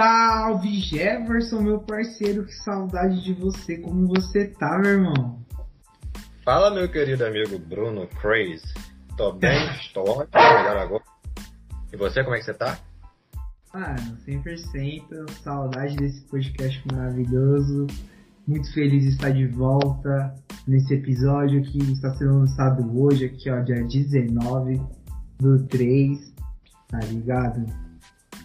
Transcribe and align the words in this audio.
Salve 0.00 0.80
Jefferson, 0.80 1.60
meu 1.60 1.78
parceiro, 1.80 2.46
que 2.46 2.54
saudade 2.54 3.22
de 3.22 3.34
você. 3.34 3.76
Como 3.76 4.06
você 4.06 4.46
tá, 4.46 4.78
meu 4.78 4.92
irmão? 4.92 5.38
Fala, 6.42 6.70
meu 6.70 6.90
querido 6.90 7.26
amigo 7.26 7.58
Bruno 7.58 8.08
Crazy. 8.22 8.64
Tô 9.18 9.30
bem, 9.36 9.70
estou 9.74 10.08
ótimo, 10.08 10.30
melhor 10.32 10.76
agora. 10.78 11.04
E 11.92 11.98
você, 11.98 12.24
como 12.24 12.34
é 12.34 12.38
que 12.38 12.46
você 12.46 12.54
tá? 12.54 12.78
Mano, 13.74 14.16
100%, 14.26 15.30
saudade 15.42 15.94
desse 15.96 16.22
podcast 16.22 16.82
maravilhoso. 16.90 17.86
Muito 18.48 18.72
feliz 18.72 19.02
de 19.02 19.10
estar 19.10 19.32
de 19.32 19.48
volta 19.48 20.34
nesse 20.66 20.94
episódio 20.94 21.60
que 21.60 21.76
está 21.92 22.10
sendo 22.14 22.38
lançado 22.38 22.98
hoje, 22.98 23.26
aqui 23.26 23.50
ó, 23.50 23.60
dia 23.60 23.84
19 23.84 24.80
do 25.38 25.62
3, 25.66 26.34
tá 26.88 27.00
ligado? 27.00 27.66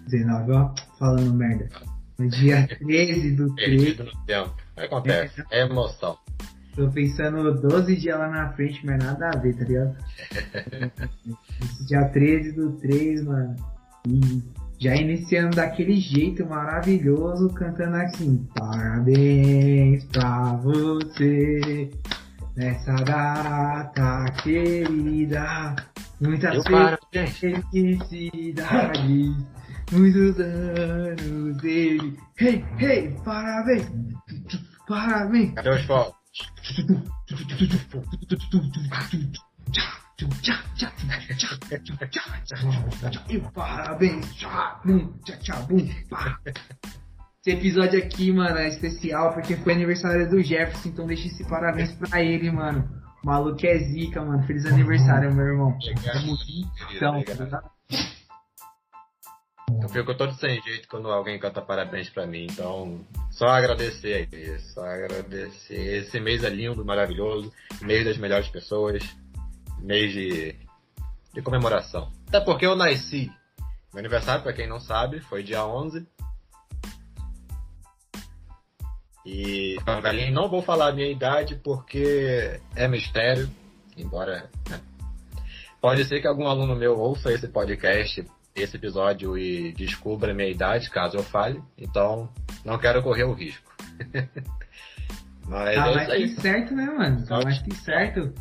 19, 0.05 0.51
ó, 0.51 0.73
falando 0.97 1.33
merda. 1.33 1.69
No 2.17 2.29
dia 2.29 2.67
13 2.79 3.31
do 3.31 3.53
3. 3.55 3.69
Perdido 3.69 4.03
no 4.05 4.25
tempo. 4.25 4.53
Acontece, 4.75 5.43
é 5.51 5.61
emoção. 5.61 6.17
Tô 6.75 6.89
pensando 6.89 7.53
12 7.61 7.95
dias 7.95 8.19
lá 8.19 8.29
na 8.29 8.51
frente, 8.51 8.85
mas 8.85 9.01
nada 9.01 9.29
a 9.33 9.37
ver, 9.37 9.55
tá 9.55 9.63
ligado? 9.63 9.95
Esse 11.61 11.85
dia 11.87 12.03
13 12.09 12.51
do 12.51 12.73
3, 12.73 13.23
mano. 13.23 13.55
E 14.07 14.43
já 14.77 14.93
iniciando 14.95 15.55
daquele 15.55 15.95
jeito 15.95 16.45
maravilhoso, 16.45 17.49
cantando 17.53 17.95
assim: 17.95 18.45
Parabéns 18.55 20.03
pra 20.05 20.53
você 20.57 21.89
nessa 22.57 22.93
data 22.95 24.25
querida. 24.43 25.75
Muitas 26.19 26.63
felicidades, 27.71 29.35
muitos 29.91 30.39
anos 30.39 31.57
dele. 31.57 32.17
Hey, 32.39 32.65
hey, 32.79 33.15
parabéns! 33.23 33.87
Parabéns! 34.87 35.53
Cadê 35.53 35.69
os 35.69 35.81
fogos? 35.85 36.15
E 43.29 43.39
parabéns! 43.53 44.45
Esse 47.41 47.57
episódio 47.57 47.99
aqui, 47.99 48.31
mano, 48.31 48.57
é 48.57 48.67
especial 48.67 49.33
porque 49.33 49.55
foi 49.57 49.73
aniversário 49.73 50.27
do 50.29 50.41
Jefferson, 50.41 50.89
então 50.89 51.05
deixa 51.05 51.27
esse 51.27 51.47
parabéns 51.47 51.91
pra 51.93 52.23
ele, 52.23 52.51
mano. 52.51 52.89
O 53.23 53.27
maluco 53.27 53.65
é 53.65 53.77
zica, 53.77 54.23
mano. 54.23 54.43
Feliz 54.45 54.65
aniversário, 54.65 55.33
meu 55.33 55.45
irmão. 55.45 55.77
Tamo 56.99 57.23
juntão, 57.23 57.49
tá? 57.49 57.63
Eu 59.81 59.89
fico 59.89 60.15
todo 60.15 60.33
sem 60.33 60.61
jeito 60.61 60.87
quando 60.87 61.09
alguém 61.09 61.39
canta 61.39 61.61
parabéns 61.61 62.09
pra 62.09 62.27
mim, 62.27 62.45
então 62.49 63.03
só 63.31 63.47
agradecer 63.47 64.29
aí, 64.31 64.59
só 64.59 64.85
agradecer. 64.85 66.03
Esse 66.03 66.19
mês 66.19 66.43
é 66.43 66.49
lindo, 66.49 66.85
maravilhoso, 66.85 67.51
mês 67.81 68.05
das 68.05 68.17
melhores 68.17 68.47
pessoas, 68.47 69.03
mês 69.79 70.13
de, 70.13 70.55
de 71.33 71.41
comemoração. 71.41 72.11
Até 72.27 72.39
porque 72.39 72.65
eu 72.65 72.75
nasci. 72.75 73.31
Meu 73.91 73.99
aniversário, 73.99 74.43
pra 74.43 74.53
quem 74.53 74.67
não 74.67 74.79
sabe, 74.79 75.19
foi 75.21 75.41
dia 75.41 75.65
11. 75.65 76.05
E 79.25 79.77
não 80.31 80.47
vou 80.47 80.61
falar 80.61 80.89
a 80.89 80.93
minha 80.93 81.09
idade 81.09 81.55
porque 81.55 82.59
é 82.75 82.87
mistério, 82.87 83.49
embora. 83.97 84.49
Né? 84.69 84.79
Pode 85.81 86.05
ser 86.05 86.21
que 86.21 86.27
algum 86.27 86.47
aluno 86.47 86.75
meu 86.75 86.99
ouça 86.99 87.33
esse 87.33 87.47
podcast 87.47 88.23
esse 88.55 88.77
episódio 88.77 89.37
e 89.37 89.73
descubra 89.73 90.31
a 90.31 90.35
minha 90.35 90.49
idade, 90.49 90.89
caso 90.89 91.17
eu 91.17 91.23
fale. 91.23 91.61
Então, 91.77 92.29
não 92.63 92.77
quero 92.77 93.03
correr 93.03 93.25
o 93.25 93.33
risco. 93.33 93.75
Mas 95.47 95.75
tá 95.75 95.91
é 95.91 95.95
mais 95.95 96.07
que 96.07 96.41
certo, 96.41 96.73
né, 96.73 96.85
mano? 96.85 97.25
Tá 97.25 97.39
mais 97.43 97.59
que 97.59 97.75
certo. 97.75 98.33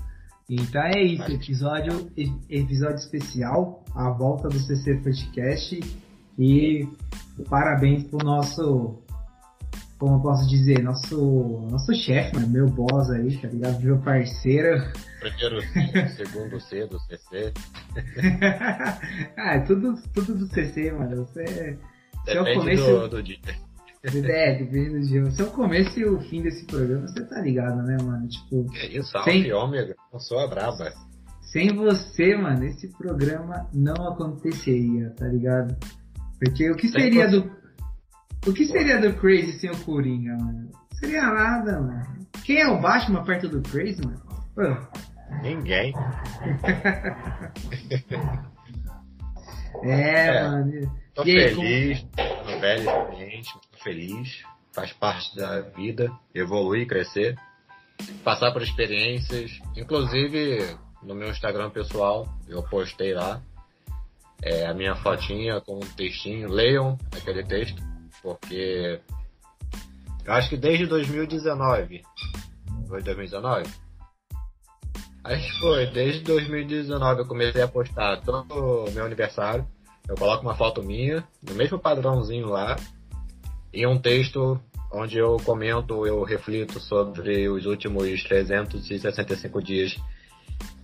Então 0.49 0.83
é 0.83 1.03
isso, 1.03 1.31
episódio, 1.31 2.11
episódio 2.49 2.97
especial, 2.97 3.83
a 3.95 4.11
volta 4.11 4.49
do 4.49 4.59
CC 4.59 4.97
Podcast. 4.97 5.81
E 6.39 6.89
parabéns 7.49 8.05
pro 8.05 8.19
nosso 8.25 9.03
como 10.05 10.17
eu 10.17 10.21
posso 10.21 10.47
dizer, 10.47 10.83
nosso, 10.83 11.67
nosso 11.71 11.95
chefe, 11.95 12.35
mano, 12.35 12.47
meu 12.49 12.67
boss 12.67 13.09
aí, 13.09 13.39
tá 13.39 13.49
ligado? 13.49 13.83
Meu 13.83 13.99
parceiro. 14.03 14.93
Primeiro, 15.19 15.63
segundo 16.15 16.61
C 16.61 16.87
do 16.87 16.99
CC. 17.01 17.55
ah, 19.39 19.55
é 19.55 19.61
tudo, 19.61 19.95
tudo 20.13 20.35
do 20.35 20.47
CC, 20.49 20.93
mano. 20.93 21.25
Você. 21.25 21.79
Depende 22.27 22.51
é 22.51 22.55
começo, 22.55 22.85
do, 22.85 23.09
do 23.09 23.23
dia. 23.23 23.39
É, 24.05 24.59
depende 24.59 24.91
do 24.91 25.01
dia. 25.01 25.31
Se 25.31 25.41
é 25.41 25.45
o 25.47 25.51
começo 25.51 25.99
e 25.99 26.05
o 26.05 26.21
fim 26.21 26.43
desse 26.43 26.67
programa, 26.67 27.09
você 27.09 27.25
tá 27.25 27.41
ligado, 27.41 27.83
né, 27.85 27.97
mano? 28.03 28.29
Tipo. 28.29 28.67
É 28.75 28.87
isso, 28.89 29.11
sem, 29.25 29.51
ômega, 29.51 29.97
não 30.13 30.21
sou 30.21 30.39
a 30.41 30.47
braba. 30.47 30.93
Sem 31.41 31.75
você, 31.75 32.37
mano, 32.37 32.65
esse 32.65 32.89
programa 32.99 33.67
não 33.73 34.09
aconteceria, 34.09 35.09
tá 35.17 35.27
ligado? 35.27 35.75
Porque 36.39 36.71
o 36.71 36.77
que 36.77 36.89
seria 36.89 37.27
do 37.27 37.51
o 38.47 38.53
que 38.53 38.67
seria 38.67 39.01
do 39.01 39.15
Crazy 39.15 39.59
sem 39.59 39.71
o 39.71 39.85
Coringa, 39.85 40.37
mano? 40.37 40.71
Seria 40.93 41.23
nada, 41.23 41.81
mano. 41.81 42.27
Quem 42.45 42.61
é 42.61 42.69
o 42.69 42.79
Batman 42.81 43.25
perto 43.25 43.49
do 43.49 43.63
Crazy, 43.63 44.05
mano? 44.05 44.23
Pô. 44.55 44.63
Ninguém. 45.43 45.93
é, 49.83 50.27
é, 50.27 50.49
mano. 50.49 50.97
Tô 51.15 51.23
aí, 51.23 51.33
feliz, 51.33 52.07
como... 52.17 52.53
no 52.53 52.61
velho 52.61 52.83
experiente, 52.83 53.51
tô 53.71 53.79
feliz. 53.83 54.45
Faz 54.73 54.93
parte 54.93 55.35
da 55.37 55.61
vida, 55.61 56.13
evoluir, 56.35 56.87
crescer, 56.87 57.39
passar 58.25 58.53
por 58.53 58.63
experiências. 58.63 59.61
Inclusive, 59.77 60.77
no 61.03 61.15
meu 61.15 61.31
Instagram 61.31 61.71
pessoal, 61.71 62.27
eu 62.49 62.63
postei 62.65 63.15
lá 63.15 63.41
é, 64.43 64.67
a 64.67 64.75
minha 64.75 64.97
fotinha 64.97 65.61
com 65.61 65.77
um 65.77 65.87
textinho. 65.97 66.51
Leiam 66.51 66.99
aquele 67.17 67.45
texto 67.45 67.81
porque 68.25 68.99
eu 70.25 70.33
acho 70.33 70.49
que 70.49 70.57
desde 70.57 70.87
2019, 70.87 72.03
foi 72.89 73.03
2019? 73.03 73.71
Acho 75.23 75.53
que 75.53 75.61
foi, 75.61 75.87
desde 75.89 76.21
2019 76.23 77.21
eu 77.21 77.27
comecei 77.27 77.61
a 77.61 77.69
postar 77.69 78.23
todo 78.23 78.91
meu 78.93 79.05
aniversário. 79.05 79.67
Eu 80.09 80.17
coloco 80.17 80.43
uma 80.43 80.57
foto 80.57 80.83
minha, 80.83 81.27
no 81.43 81.55
mesmo 81.55 81.79
padrãozinho 81.79 82.49
lá, 82.49 82.77
e 83.73 83.87
um 83.87 83.99
texto 83.99 84.61
onde 84.91 85.19
eu 85.19 85.37
comento, 85.45 86.07
eu 86.07 86.23
reflito 86.23 86.81
sobre 86.81 87.49
os 87.49 87.67
últimos 87.67 88.23
365 88.23 89.63
dias 89.63 89.97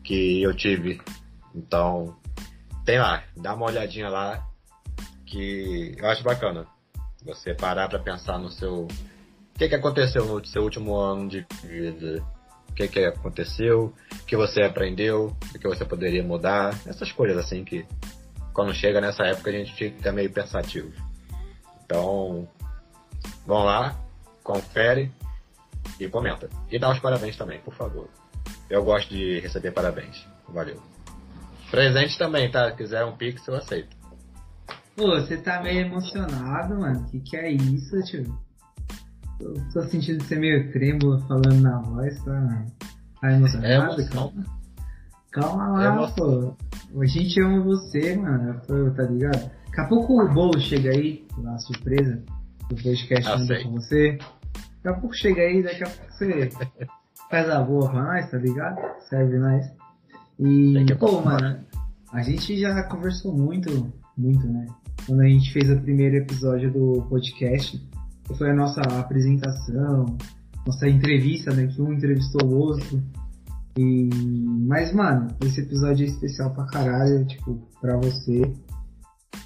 que 0.02 0.42
eu 0.42 0.54
tive. 0.54 1.00
Então, 1.54 2.16
tem 2.84 2.98
lá, 2.98 3.22
dá 3.36 3.54
uma 3.54 3.66
olhadinha 3.66 4.08
lá, 4.08 4.46
que 5.26 5.94
eu 5.98 6.08
acho 6.08 6.24
bacana. 6.24 6.66
Você 7.24 7.54
parar 7.54 7.88
para 7.88 7.98
pensar 7.98 8.38
no 8.38 8.50
seu. 8.50 8.84
O 8.84 9.58
que, 9.58 9.68
que 9.68 9.74
aconteceu 9.74 10.24
no 10.24 10.44
seu 10.46 10.62
último 10.62 10.96
ano 10.96 11.28
de 11.28 11.46
vida? 11.62 12.24
O 12.68 12.72
que, 12.72 12.88
que 12.88 13.04
aconteceu? 13.04 13.92
O 14.12 14.24
que 14.24 14.36
você 14.36 14.62
aprendeu? 14.62 15.36
O 15.54 15.58
que 15.58 15.68
você 15.68 15.84
poderia 15.84 16.22
mudar? 16.22 16.74
Essas 16.86 17.12
coisas 17.12 17.36
assim 17.36 17.64
que 17.64 17.86
quando 18.54 18.74
chega 18.74 19.00
nessa 19.00 19.24
época 19.24 19.50
a 19.50 19.52
gente 19.52 19.72
fica 19.74 20.12
meio 20.12 20.30
pensativo. 20.30 20.92
Então, 21.84 22.48
vão 23.46 23.64
lá, 23.64 23.98
confere 24.42 25.12
e 25.98 26.08
comenta. 26.08 26.48
E 26.70 26.78
dá 26.78 26.90
os 26.90 26.98
parabéns 27.00 27.36
também, 27.36 27.60
por 27.60 27.74
favor. 27.74 28.08
Eu 28.68 28.82
gosto 28.82 29.10
de 29.10 29.40
receber 29.40 29.72
parabéns. 29.72 30.24
Valeu. 30.48 30.80
Presente 31.70 32.16
também, 32.16 32.50
tá? 32.50 32.70
Se 32.70 32.76
quiser 32.76 33.04
um 33.04 33.16
pix, 33.16 33.46
eu 33.46 33.56
aceito. 33.56 33.99
Pô, 35.00 35.18
você 35.18 35.38
tá 35.38 35.62
meio 35.62 35.86
emocionado, 35.86 36.78
mano. 36.78 37.06
Que 37.06 37.20
que 37.20 37.34
é 37.34 37.50
isso, 37.50 38.02
tio? 38.02 38.38
Tô, 39.38 39.54
tô 39.72 39.82
sentindo 39.84 40.22
você 40.22 40.36
meio 40.36 40.70
trêmulo 40.72 41.18
falando 41.20 41.58
na 41.62 41.78
voz, 41.78 42.22
tá, 42.22 42.66
tá 43.18 43.32
emocionado? 43.32 43.98
É 43.98 44.08
calma. 44.10 44.44
Calma 45.32 45.68
lá, 45.68 46.04
é 46.04 46.10
pô. 46.14 46.54
A 47.00 47.06
gente 47.06 47.40
ama 47.40 47.64
você, 47.64 48.14
mano. 48.14 48.60
Tá 48.94 49.04
ligado? 49.04 49.50
Daqui 49.68 49.80
a 49.80 49.88
pouco 49.88 50.22
o 50.22 50.34
bolo 50.34 50.60
chega 50.60 50.90
aí, 50.90 51.26
uma 51.38 51.58
surpresa, 51.60 52.22
do 52.68 52.76
podcast 52.76 53.26
ah, 53.26 53.62
com 53.62 53.72
você. 53.72 54.18
Daqui 54.82 54.98
a 54.98 55.00
pouco 55.00 55.16
chega 55.16 55.40
aí, 55.40 55.62
daqui 55.62 55.82
a 55.82 55.88
pouco 55.88 56.12
você 56.12 56.50
faz 57.30 57.48
a 57.48 57.62
boa 57.62 57.90
pra 57.90 58.02
nós, 58.02 58.30
tá 58.30 58.36
ligado? 58.36 58.78
Serve 59.08 59.38
nós. 59.38 59.64
E, 60.38 60.94
pô, 60.98 61.22
mano, 61.22 61.64
a 62.12 62.20
gente 62.20 62.60
já 62.60 62.82
conversou 62.82 63.34
muito, 63.34 63.90
muito, 64.18 64.46
né? 64.46 64.66
Quando 65.06 65.20
a 65.20 65.28
gente 65.28 65.52
fez 65.52 65.70
o 65.70 65.80
primeiro 65.80 66.16
episódio 66.16 66.72
do 66.72 67.02
podcast, 67.08 67.80
foi 68.36 68.50
a 68.50 68.54
nossa 68.54 68.80
apresentação, 68.80 70.16
nossa 70.66 70.88
entrevista, 70.88 71.52
né? 71.52 71.66
Que 71.66 71.80
um 71.82 71.92
entrevistou 71.92 72.46
o 72.46 72.58
outro. 72.58 73.02
E... 73.76 74.08
Mas, 74.66 74.92
mano, 74.92 75.28
esse 75.44 75.60
episódio 75.60 76.04
é 76.04 76.08
especial 76.08 76.50
pra 76.50 76.64
caralho, 76.66 77.24
tipo, 77.26 77.60
pra 77.80 77.96
você. 77.96 78.42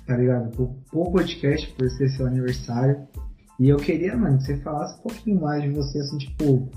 tá 0.07 0.17
ligado? 0.17 0.51
Pro, 0.51 0.75
pro 0.91 1.13
podcast, 1.13 1.73
por 1.75 1.91
ser 1.91 2.09
seu 2.11 2.27
aniversário. 2.27 3.07
E 3.59 3.69
eu 3.69 3.77
queria, 3.77 4.17
mano, 4.17 4.39
que 4.39 4.45
você 4.45 4.57
falasse 4.59 4.99
um 4.99 5.03
pouquinho 5.03 5.41
mais 5.41 5.63
de 5.63 5.71
você, 5.71 6.01
assim, 6.01 6.19
tipo, 6.19 6.69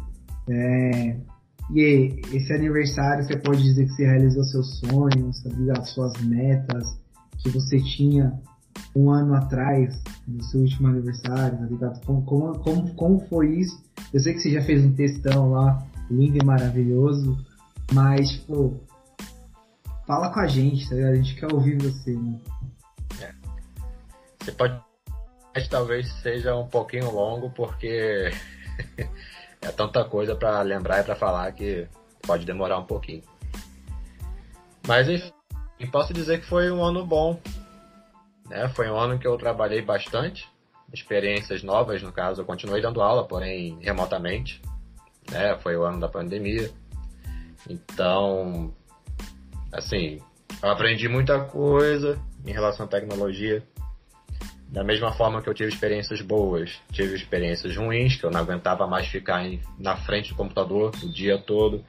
é, 0.47 1.17
e 1.71 2.21
esse 2.33 2.53
aniversário 2.53 3.25
você 3.25 3.37
pode 3.37 3.61
dizer 3.61 3.85
que 3.85 3.91
você 3.91 4.05
realizou 4.05 4.43
seus 4.43 4.79
sonhos, 4.79 5.41
sabe, 5.41 5.71
as 5.71 5.89
suas 5.89 6.13
metas 6.21 6.97
que 7.39 7.49
você 7.49 7.79
tinha 7.79 8.39
um 8.95 9.09
ano 9.11 9.35
atrás 9.35 10.01
do 10.25 10.43
seu 10.43 10.61
último 10.61 10.87
aniversário, 10.87 11.57
tá 11.57 11.65
ligado? 11.65 12.05
Como, 12.05 12.23
como, 12.23 12.59
como, 12.59 12.95
como 12.95 13.19
foi 13.27 13.55
isso? 13.59 13.83
Eu 14.13 14.19
sei 14.19 14.33
que 14.33 14.39
você 14.39 14.51
já 14.51 14.61
fez 14.61 14.83
um 14.83 14.93
textão 14.93 15.51
lá, 15.51 15.85
lindo 16.09 16.37
e 16.37 16.45
maravilhoso, 16.45 17.37
mas, 17.93 18.29
tipo, 18.29 18.79
fala 20.05 20.31
com 20.31 20.39
a 20.39 20.47
gente, 20.47 20.87
tá 20.89 20.95
ligado? 20.95 21.11
A 21.11 21.15
gente 21.15 21.35
quer 21.35 21.53
ouvir 21.53 21.81
você, 21.81 22.13
né? 22.13 22.39
É. 23.21 23.33
Você 24.39 24.51
pode. 24.51 24.87
Talvez 25.71 26.07
seja 26.21 26.55
um 26.55 26.67
pouquinho 26.67 27.09
longo, 27.11 27.49
porque 27.49 28.31
é 29.59 29.71
tanta 29.75 30.05
coisa 30.05 30.35
para 30.35 30.61
lembrar 30.61 30.99
e 30.99 31.03
para 31.03 31.15
falar 31.15 31.51
que 31.51 31.87
pode 32.21 32.45
demorar 32.45 32.77
um 32.77 32.85
pouquinho. 32.85 33.23
Mas 34.87 35.09
enfim, 35.09 35.31
posso 35.91 36.13
dizer 36.13 36.39
que 36.39 36.45
foi 36.45 36.71
um 36.71 36.83
ano 36.83 37.03
bom. 37.03 37.39
Né? 38.49 38.67
Foi 38.69 38.89
um 38.89 38.97
ano 38.97 39.19
que 39.19 39.27
eu 39.27 39.37
trabalhei 39.37 39.81
bastante, 39.81 40.47
experiências 40.93 41.63
novas, 41.63 42.01
no 42.01 42.11
caso, 42.11 42.41
eu 42.41 42.45
continuei 42.45 42.81
dando 42.81 43.01
aula, 43.01 43.27
porém 43.27 43.77
remotamente. 43.81 44.61
Né? 45.29 45.57
Foi 45.57 45.75
o 45.75 45.83
ano 45.83 45.99
da 45.99 46.07
pandemia. 46.07 46.71
Então, 47.69 48.73
assim, 49.71 50.21
eu 50.61 50.69
aprendi 50.69 51.07
muita 51.09 51.39
coisa 51.39 52.19
em 52.45 52.51
relação 52.51 52.85
à 52.85 52.89
tecnologia. 52.89 53.63
Da 54.69 54.83
mesma 54.83 55.13
forma 55.13 55.41
que 55.41 55.49
eu 55.49 55.53
tive 55.53 55.69
experiências 55.69 56.21
boas, 56.21 56.81
tive 56.91 57.15
experiências 57.15 57.75
ruins, 57.75 58.17
que 58.17 58.25
eu 58.25 58.31
não 58.31 58.41
aguentava 58.41 58.85
mais 58.85 59.07
ficar 59.07 59.45
em, 59.45 59.61
na 59.79 59.95
frente 59.95 60.29
do 60.29 60.35
computador 60.35 60.91
o 61.03 61.09
dia 61.09 61.37
todo, 61.37 61.85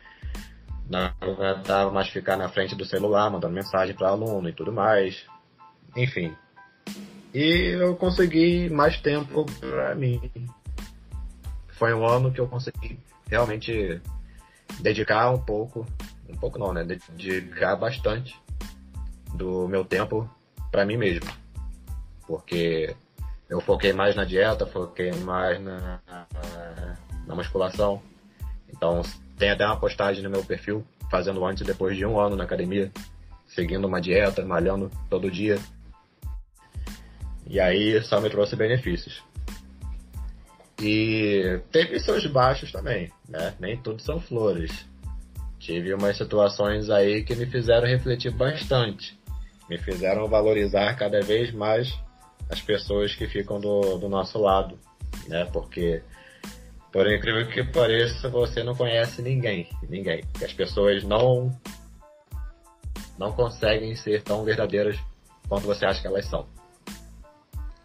não 0.89 1.13
aguentava 1.21 1.91
mais 1.91 2.09
ficar 2.09 2.37
na 2.37 2.49
frente 2.49 2.77
do 2.77 2.85
celular, 2.85 3.31
mandando 3.31 3.55
mensagem 3.55 3.95
para 3.95 4.09
aluno 4.09 4.49
e 4.49 4.53
tudo 4.53 4.73
mais. 4.73 5.27
Enfim. 5.97 6.35
E 7.35 7.77
eu 7.79 7.95
consegui 7.97 8.71
mais 8.71 9.01
tempo 9.01 9.45
para 9.61 9.95
mim. 9.95 10.21
Foi 11.69 11.95
um 11.95 12.07
ano 12.07 12.33
que 12.33 12.41
eu 12.41 12.49
consegui 12.49 12.99
realmente 13.29 14.01
dedicar 14.81 15.31
um 15.31 15.39
pouco, 15.39 15.87
um 16.29 16.37
pouco 16.37 16.59
não, 16.59 16.73
né? 16.73 16.85
Dedicar 16.85 17.77
bastante 17.77 18.35
do 19.35 19.69
meu 19.69 19.85
tempo 19.85 20.29
para 20.71 20.85
mim 20.85 20.97
mesmo 20.97 21.29
porque 22.29 22.95
eu 23.49 23.59
foquei 23.63 23.95
mais 23.95 24.15
na 24.15 24.25
dieta, 24.25 24.67
foquei 24.67 25.11
mais 25.13 25.59
na, 25.59 25.99
na 27.27 27.35
musculação. 27.35 28.03
Então 28.69 29.01
tem 29.39 29.51
até 29.51 29.67
uma 29.67 29.81
postagem 29.81 30.23
no 30.23 30.29
meu 30.29 30.45
perfil 30.45 30.85
fazendo 31.11 31.43
antes 31.45 31.63
e 31.63 31.67
depois 31.67 31.97
de 31.97 32.05
um 32.05 32.21
ano 32.21 32.37
na 32.37 32.45
academia, 32.45 32.93
seguindo 33.47 33.87
uma 33.87 33.99
dieta, 33.99 34.45
malhando 34.45 34.91
todo 35.09 35.31
dia. 35.31 35.59
E 37.49 37.59
aí 37.59 38.01
só 38.03 38.21
me 38.21 38.29
trouxe 38.29 38.55
benefícios. 38.55 39.23
E 40.81 41.61
teve 41.73 41.99
seus 41.99 42.25
baixos 42.27 42.71
também, 42.71 43.11
né? 43.29 43.55
Nem 43.59 43.77
tudo 43.79 44.01
são 44.01 44.21
flores. 44.21 44.87
Tive 45.59 45.93
umas 45.93 46.17
situações 46.17 46.89
aí 46.89 47.25
que 47.25 47.35
me 47.35 47.47
fizeram 47.47 47.89
refletir 47.89 48.31
bastante. 48.31 49.19
Me 49.69 49.77
fizeram 49.79 50.29
valorizar 50.29 50.95
cada 50.95 51.21
vez 51.21 51.53
mais 51.53 51.93
as 52.49 52.61
pessoas 52.61 53.15
que 53.15 53.27
ficam 53.27 53.61
do, 53.61 53.99
do 53.99 54.09
nosso 54.09 54.39
lado, 54.39 54.79
né? 55.27 55.47
Porque, 55.53 56.01
por 56.93 57.11
incrível 57.11 57.47
que 57.49 57.65
pareça, 57.65 58.29
você 58.29 58.63
não 58.63 58.75
conhece 58.75 59.21
ninguém, 59.21 59.69
ninguém. 59.89 60.23
As 60.43 60.53
pessoas 60.53 61.03
não 61.03 61.51
não 63.19 63.33
conseguem 63.33 63.97
ser 63.97 64.23
tão 64.23 64.45
verdadeiras 64.45 64.97
quanto 65.49 65.67
você 65.67 65.85
acha 65.85 66.01
que 66.01 66.07
elas 66.07 66.25
são. 66.27 66.47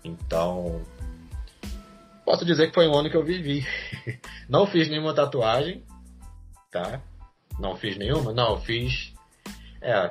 Então, 0.04 0.82
posso 2.26 2.46
dizer 2.46 2.68
que 2.68 2.74
foi 2.74 2.88
um 2.88 2.96
ano 2.96 3.10
que 3.10 3.18
eu 3.18 3.24
vivi. 3.24 3.66
Não 4.50 4.66
fiz 4.68 4.90
nenhuma 4.90 5.14
tatuagem, 5.14 5.84
tá? 6.72 7.02
Não 7.60 7.76
fiz 7.76 7.98
nenhuma? 7.98 8.34
Não, 8.34 8.60
fiz. 8.60 9.14
É, 9.82 10.10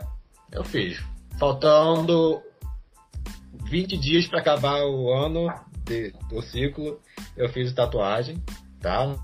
eu 0.53 0.65
fiz. 0.65 1.03
Faltando 1.39 2.43
20 3.65 3.97
dias 3.97 4.27
para 4.27 4.41
acabar 4.41 4.85
o 4.85 5.13
ano 5.13 5.53
de, 5.85 6.13
do 6.29 6.41
ciclo, 6.43 7.01
eu 7.37 7.49
fiz 7.49 7.73
tatuagem, 7.73 8.43
tá? 8.81 9.17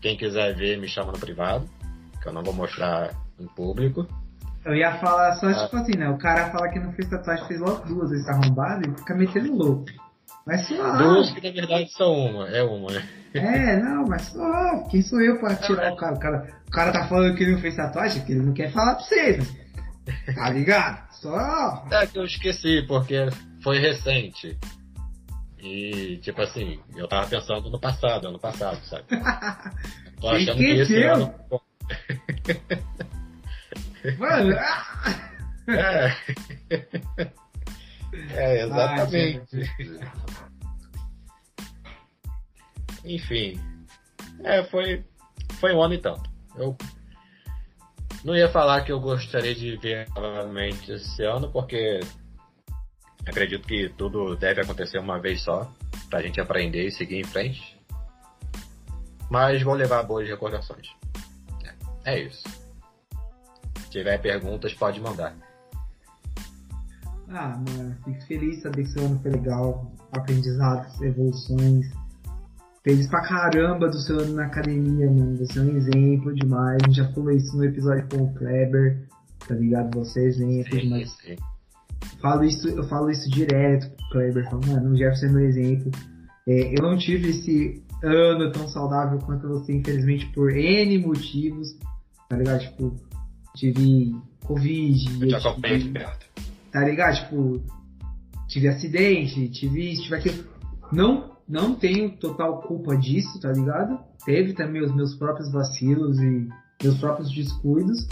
Quem 0.00 0.16
quiser 0.16 0.54
ver, 0.54 0.78
me 0.78 0.88
chama 0.88 1.12
no 1.12 1.18
privado, 1.18 1.68
que 2.22 2.28
eu 2.28 2.32
não 2.32 2.42
vou 2.42 2.52
mostrar 2.52 3.14
em 3.38 3.46
público. 3.46 4.06
Eu 4.68 4.76
ia 4.76 4.98
falar 4.98 5.32
só, 5.36 5.46
ah. 5.46 5.54
tipo 5.64 5.76
assim, 5.76 5.96
né? 5.96 6.10
O 6.10 6.18
cara 6.18 6.50
fala 6.50 6.68
que 6.68 6.78
não 6.78 6.92
fez 6.92 7.08
tatuagem, 7.08 7.48
fez 7.48 7.58
logo 7.58 7.86
duas 7.86 8.10
vezes 8.10 8.28
arrombado 8.28 8.86
e 8.86 8.98
fica 8.98 9.14
metendo 9.14 9.54
louco. 9.54 9.86
Mas 10.46 10.68
só. 10.68 10.96
Duas 10.98 11.30
que 11.30 11.40
na 11.40 11.54
verdade 11.54 11.90
são 11.90 12.12
uma, 12.12 12.48
é 12.50 12.62
uma, 12.62 12.92
né? 12.92 13.08
É, 13.32 13.76
não, 13.80 14.04
mas 14.06 14.22
só. 14.24 14.84
Quem 14.90 15.00
sou 15.00 15.22
eu 15.22 15.40
para 15.40 15.56
tirar 15.56 15.90
o 15.90 15.96
cara? 15.96 16.14
O 16.14 16.18
cara, 16.18 16.48
o 16.66 16.70
cara 16.70 16.92
tá 16.92 17.08
falando 17.08 17.34
que 17.34 17.44
ele 17.44 17.52
não 17.52 17.60
fez 17.60 17.76
tatuagem, 17.76 18.22
que 18.26 18.32
ele 18.32 18.42
não 18.42 18.52
quer 18.52 18.70
falar 18.70 18.96
pra 18.96 19.04
vocês. 19.04 19.56
Tá 20.34 20.50
ligado? 20.50 21.12
Só. 21.12 21.86
É 21.90 22.06
que 22.06 22.18
eu 22.18 22.24
esqueci, 22.24 22.84
porque 22.86 23.26
foi 23.62 23.78
recente. 23.78 24.58
E, 25.60 26.18
tipo 26.18 26.42
assim, 26.42 26.78
eu 26.94 27.08
tava 27.08 27.26
pensando 27.26 27.70
no 27.70 27.80
passado, 27.80 28.28
ano 28.28 28.38
passado, 28.38 28.78
sabe? 28.84 29.04
Tô 30.20 30.28
achando 30.28 30.58
que 30.58 30.64
esse 30.64 31.02
ano. 31.04 31.34
Mano! 34.18 34.56
é. 35.68 36.16
é, 38.34 38.64
exatamente. 38.64 39.56
Enfim. 43.04 43.60
É, 44.44 44.62
foi, 44.64 45.04
foi 45.60 45.74
um 45.74 45.82
ano 45.82 45.94
e 45.94 45.98
tanto. 45.98 46.30
Eu 46.56 46.76
não 48.24 48.36
ia 48.36 48.48
falar 48.48 48.82
que 48.82 48.92
eu 48.92 49.00
gostaria 49.00 49.54
de 49.54 49.76
ver 49.76 50.08
novamente 50.14 50.92
esse 50.92 51.22
ano, 51.24 51.50
porque 51.50 52.00
Acredito 53.28 53.68
que 53.68 53.90
tudo 53.90 54.34
deve 54.36 54.62
acontecer 54.62 54.98
uma 54.98 55.20
vez 55.20 55.42
só, 55.42 55.70
pra 56.08 56.22
gente 56.22 56.40
aprender 56.40 56.86
e 56.86 56.90
seguir 56.90 57.16
em 57.16 57.24
frente. 57.24 57.78
Mas 59.30 59.62
vou 59.62 59.74
levar 59.74 60.02
boas 60.02 60.26
recordações. 60.26 60.88
É, 62.04 62.14
é 62.14 62.20
isso. 62.20 62.42
Se 63.88 63.92
tiver 63.92 64.18
perguntas, 64.18 64.74
pode 64.74 65.00
mandar. 65.00 65.34
Ah, 67.30 67.58
mano, 67.68 67.96
fico 68.04 68.22
feliz 68.26 68.56
de 68.56 68.62
saber 68.62 68.82
que 68.84 68.90
seu 68.90 69.04
ano 69.04 69.18
foi 69.22 69.30
legal. 69.30 69.90
Aprendizados, 70.12 71.00
evoluções. 71.00 71.86
Feliz 72.84 73.06
pra 73.06 73.22
caramba 73.22 73.88
do 73.88 73.98
seu 73.98 74.20
ano 74.20 74.34
na 74.34 74.44
academia, 74.44 75.10
mano. 75.10 75.36
Você 75.38 75.58
é 75.58 75.62
um 75.62 75.76
exemplo 75.76 76.34
demais. 76.34 76.78
A 76.82 76.86
gente 76.86 76.96
já 76.96 77.12
falou 77.12 77.30
isso 77.30 77.56
no 77.56 77.64
episódio 77.64 78.06
com 78.10 78.24
o 78.24 78.34
Kleber. 78.34 79.08
Tá 79.46 79.54
ligado? 79.54 79.98
Você 79.98 80.20
é 80.20 80.24
exemplo 80.24 80.78
demais. 80.78 81.10
Sim 81.12 81.36
falo 82.20 82.44
isso, 82.44 82.68
eu 82.68 82.84
falo 82.84 83.10
isso 83.10 83.28
direto 83.30 83.90
pro 83.90 84.08
Kleber, 84.10 84.50
falo, 84.50 84.66
mano, 84.66 84.90
o 84.90 84.96
Jefferson 84.96 85.26
é 85.26 85.30
meu 85.30 85.46
exemplo. 85.46 85.90
É, 86.46 86.78
eu 86.78 86.82
não 86.82 86.96
tive 86.96 87.30
esse 87.30 87.82
ano 88.02 88.50
tão 88.52 88.68
saudável 88.68 89.18
quanto 89.18 89.48
você, 89.48 89.74
infelizmente, 89.74 90.26
por 90.26 90.50
N 90.50 90.98
motivos, 90.98 91.76
tá 92.28 92.36
ligado? 92.36 92.60
Tipo, 92.60 92.96
tive 93.58 94.14
Covid. 94.44 95.22
Eu 95.22 95.28
te 95.28 95.34
acompanhei 95.34 95.78
de 95.78 95.88
perto. 95.90 96.26
Tá 96.72 96.84
ligado? 96.84 97.16
Tipo, 97.16 97.62
tive 98.46 98.68
acidente, 98.68 99.48
tive 99.48 99.92
isso, 99.92 100.02
tive 100.04 100.16
aquilo. 100.16 100.44
Não, 100.92 101.36
não 101.48 101.74
tenho 101.74 102.16
total 102.16 102.62
culpa 102.62 102.96
disso, 102.96 103.40
tá 103.40 103.52
ligado? 103.52 103.98
Teve 104.24 104.52
também 104.52 104.82
os 104.82 104.94
meus 104.94 105.14
próprios 105.14 105.50
vacilos 105.52 106.18
e 106.18 106.48
meus 106.82 106.98
próprios 106.98 107.30
descuidos, 107.30 108.06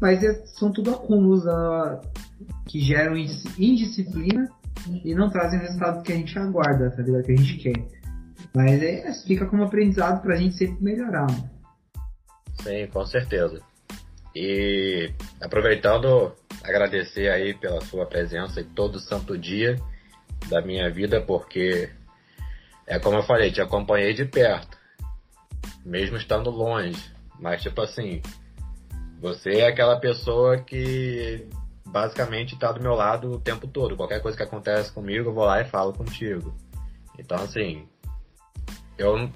mas 0.00 0.22
é, 0.22 0.46
são 0.46 0.72
tudo 0.72 0.90
acúmulos 0.90 1.44
da, 1.44 2.00
que 2.68 2.80
geram 2.80 3.16
indisciplina 3.16 4.48
e 5.04 5.14
não 5.14 5.30
trazem 5.30 5.58
o 5.58 5.62
resultado 5.62 6.02
que 6.02 6.12
a 6.12 6.16
gente 6.16 6.38
aguarda, 6.38 6.90
tá 6.90 7.02
ligado? 7.02 7.24
Que 7.24 7.32
a 7.32 7.36
gente 7.36 7.56
quer. 7.58 7.86
Mas 8.54 8.82
é, 8.82 9.12
fica 9.26 9.46
como 9.46 9.64
aprendizado 9.64 10.22
pra 10.22 10.36
gente 10.36 10.56
sempre 10.56 10.82
melhorar. 10.82 11.26
Mano. 11.30 11.50
Sim, 12.62 12.86
com 12.92 13.04
certeza. 13.06 13.60
E 14.34 15.12
aproveitando, 15.40 16.34
agradecer 16.62 17.30
aí 17.30 17.54
pela 17.54 17.80
sua 17.82 18.06
presença 18.06 18.60
em 18.60 18.64
todo 18.64 18.98
santo 18.98 19.36
dia 19.36 19.76
da 20.48 20.60
minha 20.60 20.90
vida, 20.90 21.20
porque 21.20 21.90
é 22.86 22.98
como 22.98 23.18
eu 23.18 23.22
falei, 23.22 23.52
te 23.52 23.60
acompanhei 23.60 24.14
de 24.14 24.24
perto, 24.24 24.76
mesmo 25.84 26.16
estando 26.16 26.50
longe. 26.50 27.12
Mas 27.38 27.62
tipo 27.62 27.80
assim, 27.80 28.22
você 29.20 29.60
é 29.60 29.66
aquela 29.68 30.00
pessoa 30.00 30.58
que 30.58 31.46
basicamente 31.86 32.58
tá 32.58 32.72
do 32.72 32.80
meu 32.80 32.94
lado 32.94 33.32
o 33.32 33.40
tempo 33.40 33.66
todo. 33.66 33.96
Qualquer 33.96 34.20
coisa 34.20 34.36
que 34.36 34.42
acontece 34.42 34.90
comigo, 34.92 35.28
eu 35.28 35.34
vou 35.34 35.44
lá 35.44 35.60
e 35.60 35.64
falo 35.64 35.92
contigo. 35.92 36.54
Então, 37.18 37.36
assim, 37.36 37.86
eu, 38.96 39.30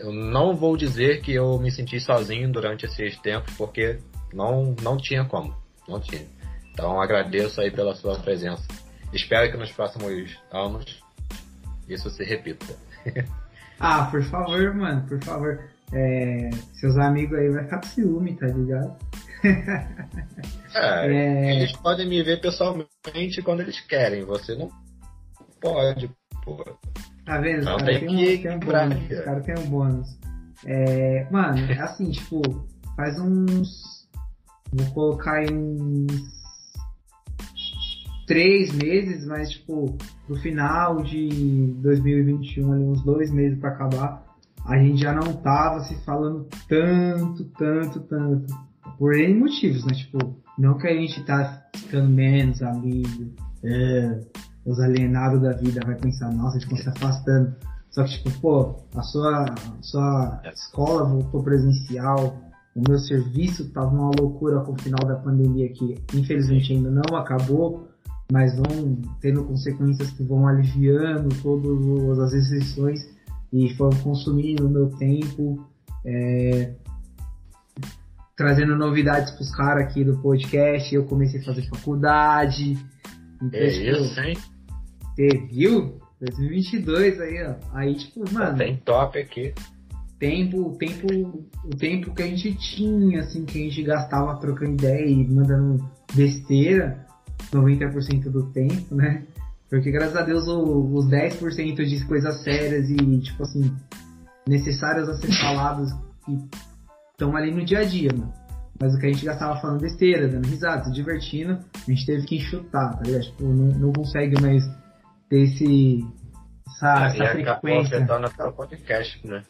eu 0.00 0.12
não 0.12 0.56
vou 0.56 0.76
dizer 0.76 1.20
que 1.20 1.32
eu 1.32 1.58
me 1.58 1.70
senti 1.70 2.00
sozinho 2.00 2.50
durante 2.50 2.86
esses 2.86 3.18
tempos, 3.18 3.54
porque 3.54 3.98
não, 4.32 4.74
não 4.82 4.96
tinha 4.96 5.24
como. 5.24 5.54
Não 5.86 6.00
tinha. 6.00 6.26
Então, 6.72 7.00
agradeço 7.00 7.60
aí 7.60 7.70
pela 7.70 7.94
sua 7.94 8.18
presença. 8.18 8.66
Espero 9.12 9.50
que 9.50 9.58
nos 9.58 9.70
próximos 9.72 10.38
anos 10.50 11.02
isso 11.88 12.08
se 12.10 12.24
repita. 12.24 12.74
ah, 13.78 14.08
por 14.10 14.22
favor, 14.24 14.74
mano, 14.74 15.06
por 15.06 15.22
favor. 15.22 15.64
É, 15.92 16.50
seus 16.74 16.96
amigos 16.96 17.38
aí 17.38 17.50
vai 17.50 17.64
ficar 17.64 17.80
com 17.80 17.86
ciúme, 17.88 18.36
tá 18.36 18.46
ligado? 18.46 18.96
É, 20.74 21.06
é, 21.12 21.56
eles 21.56 21.72
podem 21.72 22.08
me 22.08 22.22
ver 22.22 22.40
pessoalmente 22.40 23.42
quando 23.44 23.60
eles 23.60 23.80
querem, 23.80 24.24
você 24.24 24.54
não 24.54 24.70
pode, 25.60 26.08
pô. 26.44 26.64
Tá 27.24 27.38
vendo? 27.38 27.64
Não, 27.64 27.76
cara, 27.78 27.98
tem, 27.98 28.08
um, 28.08 28.42
tem 28.42 28.54
um 28.54 28.58
bônus. 28.58 29.10
Os 29.10 29.20
caras 29.24 29.44
tem 29.44 29.54
um 29.58 29.70
bônus. 29.70 30.18
É, 30.66 31.26
mano, 31.30 31.58
é 31.70 31.78
assim, 31.80 32.10
tipo, 32.12 32.40
faz 32.96 33.18
uns. 33.18 34.08
Vou 34.72 34.86
colocar 34.92 35.38
aí 35.38 35.52
uns 35.52 36.40
três 38.30 38.72
meses, 38.72 39.26
mas 39.26 39.50
tipo, 39.50 39.98
no 40.28 40.36
final 40.36 41.02
de 41.02 41.74
2021, 41.78 42.72
ali, 42.72 42.84
uns 42.84 43.02
dois 43.02 43.28
meses 43.32 43.58
para 43.58 43.70
acabar, 43.70 44.24
a 44.64 44.78
gente 44.78 45.00
já 45.02 45.12
não 45.12 45.32
tava 45.32 45.80
se 45.80 45.96
falando 46.04 46.46
tanto, 46.68 47.44
tanto, 47.58 48.00
tanto. 48.00 48.70
Por 48.96 49.16
N 49.16 49.34
motivos, 49.34 49.84
né? 49.84 49.94
Tipo, 49.94 50.36
não 50.56 50.78
que 50.78 50.86
a 50.86 50.94
gente 50.94 51.24
tá 51.24 51.66
ficando 51.74 52.08
menos 52.08 52.62
amigo, 52.62 53.34
é, 53.64 54.20
os 54.64 54.78
alienados 54.80 55.40
da 55.40 55.52
vida 55.52 55.80
vai 55.84 55.96
pensar, 55.96 56.32
nossa, 56.32 56.56
a 56.56 56.60
gente 56.60 56.70
tá 56.70 56.76
se 56.76 56.88
afastando. 56.88 57.54
Só 57.90 58.04
que, 58.04 58.10
tipo, 58.10 58.30
pô, 58.40 58.76
a 58.94 59.02
sua, 59.02 59.44
a 59.46 59.82
sua 59.82 60.40
escola 60.52 61.04
voltou 61.04 61.42
presencial, 61.42 62.38
o 62.74 62.82
meu 62.88 62.98
serviço 62.98 63.70
tava 63.70 63.88
uma 63.88 64.12
loucura 64.18 64.60
com 64.60 64.72
o 64.72 64.80
final 64.80 65.04
da 65.04 65.16
pandemia 65.16 65.68
que 65.72 66.00
infelizmente 66.14 66.72
ainda 66.72 66.88
não 66.88 67.16
acabou 67.16 67.90
mas 68.30 68.54
vão 68.54 69.02
tendo 69.20 69.44
consequências 69.44 70.10
que 70.10 70.22
vão 70.22 70.46
aliviando 70.46 71.28
todas 71.42 72.18
as 72.20 72.32
restrições 72.32 73.06
e 73.52 73.74
foram 73.74 73.98
consumindo 73.98 74.66
o 74.66 74.70
meu 74.70 74.90
tempo, 74.90 75.66
é, 76.04 76.74
trazendo 78.36 78.76
novidades 78.76 79.32
para 79.32 79.42
os 79.42 79.54
caras 79.54 79.84
aqui 79.84 80.04
do 80.04 80.18
podcast. 80.18 80.94
Eu 80.94 81.04
comecei 81.04 81.40
a 81.40 81.44
fazer 81.44 81.68
faculdade. 81.68 82.78
Então, 83.42 83.60
é 83.60 83.68
tipo, 83.68 84.04
isso, 84.04 84.20
hein? 84.20 84.36
Você 85.14 85.28
viu? 85.46 86.00
2022 86.20 87.20
aí, 87.20 87.42
ó. 87.44 87.54
Aí, 87.72 87.94
tipo, 87.94 88.30
mano. 88.32 88.58
Tem 88.58 88.76
top 88.76 89.18
aqui. 89.18 89.54
Tempo, 90.18 90.76
tempo, 90.76 91.06
o 91.64 91.76
tempo 91.76 92.14
que 92.14 92.22
a 92.22 92.26
gente 92.26 92.54
tinha, 92.54 93.20
assim, 93.20 93.46
que 93.46 93.58
a 93.58 93.62
gente 93.62 93.82
gastava 93.82 94.38
trocando 94.38 94.72
ideia 94.72 95.06
e 95.06 95.26
mandando 95.26 95.90
besteira 96.14 97.06
90% 97.50 98.30
do 98.30 98.52
tempo, 98.52 98.94
né? 98.94 99.24
Porque 99.70 99.90
graças 99.90 100.16
a 100.16 100.22
Deus 100.22 100.46
o, 100.46 100.94
os 100.94 101.06
10% 101.06 101.84
de 101.84 102.04
coisas 102.04 102.42
sérias 102.42 102.90
e, 102.90 103.20
tipo 103.20 103.42
assim, 103.42 103.74
necessárias 104.46 105.08
a 105.08 105.14
ser 105.14 105.32
faladas 105.32 105.90
que 106.26 106.38
estão 107.12 107.34
ali 107.34 107.50
no 107.54 107.64
dia 107.64 107.78
a 107.78 107.84
dia, 107.84 108.10
mano. 108.12 108.32
Mas 108.80 108.94
o 108.94 108.98
que 108.98 109.06
a 109.06 109.12
gente 109.12 109.26
gastava 109.26 109.60
falando 109.60 109.80
besteira, 109.80 110.26
dando 110.26 110.46
risada, 110.46 110.84
se 110.84 110.92
divertindo, 110.92 111.58
a 111.86 111.90
gente 111.90 112.06
teve 112.06 112.26
que 112.26 112.36
enxutar, 112.36 112.96
tá 112.96 113.02
ligado? 113.02 113.24
Tipo, 113.24 113.44
não, 113.44 113.78
não 113.78 113.92
consegue 113.92 114.40
mais 114.40 114.64
ter 115.28 115.42
esse, 115.42 116.06
essa, 116.66 117.06
essa 117.06 117.24
e 117.24 117.44
frequência. 117.44 117.98
afetando 117.98 118.26
até 118.26 118.44
o 118.44 118.52
podcast, 118.52 119.26
né? 119.26 119.42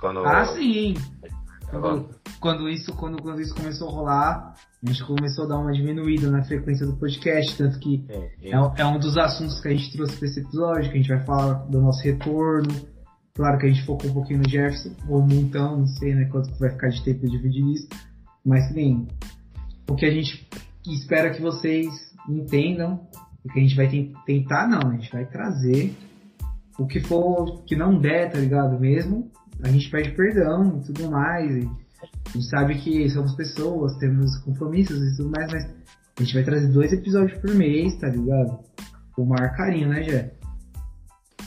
Quando... 0.00 0.20
Ah, 0.20 0.46
sim! 0.46 0.94
Quando, 1.70 2.08
quando, 2.40 2.68
isso, 2.68 2.94
quando, 2.94 3.22
quando 3.22 3.42
isso 3.42 3.54
começou 3.54 3.88
a 3.88 3.92
rolar, 3.92 4.54
a 4.82 4.90
gente 4.90 5.04
começou 5.04 5.44
a 5.44 5.48
dar 5.48 5.58
uma 5.58 5.70
diminuída 5.70 6.30
na 6.30 6.42
frequência 6.42 6.86
do 6.86 6.96
podcast, 6.96 7.58
tanto 7.58 7.78
que 7.78 8.06
é, 8.08 8.48
é. 8.48 8.80
é, 8.80 8.86
um 8.86 8.98
dos 8.98 9.18
assuntos 9.18 9.60
que 9.60 9.68
a 9.68 9.70
gente 9.72 9.92
trouxe 9.92 10.16
para 10.16 10.28
esse 10.28 10.40
episódio, 10.40 10.90
que 10.90 10.96
a 10.96 11.02
gente 11.02 11.08
vai 11.08 11.22
falar 11.26 11.54
do 11.66 11.78
nosso 11.78 12.02
retorno. 12.02 12.68
Claro 13.34 13.58
que 13.58 13.66
a 13.66 13.68
gente 13.68 13.84
focou 13.84 14.10
um 14.10 14.14
pouquinho 14.14 14.40
no 14.40 14.48
Jefferson, 14.48 14.96
ou 15.08 15.20
um 15.20 15.26
montão, 15.26 15.80
não 15.80 15.86
sei 15.86 16.14
né, 16.14 16.24
quanto 16.32 16.58
vai 16.58 16.70
ficar 16.70 16.88
de 16.88 17.04
tempo 17.04 17.28
dividir 17.28 17.64
isso. 17.66 17.88
Mas 18.44 18.72
bem, 18.72 19.06
o 19.88 19.94
que 19.94 20.06
a 20.06 20.10
gente 20.10 20.48
espera 20.86 21.30
que 21.30 21.40
vocês 21.40 21.88
entendam, 22.28 23.06
o 23.44 23.52
que 23.52 23.58
a 23.58 23.62
gente 23.62 23.76
vai 23.76 23.88
tentar 24.26 24.68
não, 24.68 24.90
a 24.90 24.94
gente 24.94 25.12
vai 25.12 25.26
trazer 25.26 25.94
o 26.78 26.86
que 26.86 27.00
for, 27.00 27.64
que 27.64 27.74
não 27.74 27.98
der, 27.98 28.30
tá 28.30 28.38
ligado? 28.38 28.78
Mesmo, 28.78 29.30
a 29.62 29.68
gente 29.68 29.90
pede 29.90 30.12
perdão 30.12 30.78
e 30.78 30.86
tudo 30.86 31.10
mais. 31.10 31.50
E 31.50 31.68
a 32.02 32.32
gente 32.32 32.48
sabe 32.48 32.78
que 32.78 33.08
somos 33.10 33.34
pessoas, 33.34 33.96
temos 33.96 34.38
compromissos 34.38 34.96
e 35.02 35.16
tudo 35.16 35.30
mais, 35.30 35.52
mas 35.52 35.64
a 36.18 36.22
gente 36.22 36.34
vai 36.34 36.44
trazer 36.44 36.68
dois 36.68 36.92
episódios 36.92 37.38
por 37.40 37.54
mês, 37.54 37.96
tá 37.96 38.08
ligado? 38.08 38.60
Com 39.12 39.22
o 39.22 39.26
maior 39.26 39.54
carinho, 39.56 39.88
né, 39.88 40.02
Jé? 40.04 40.32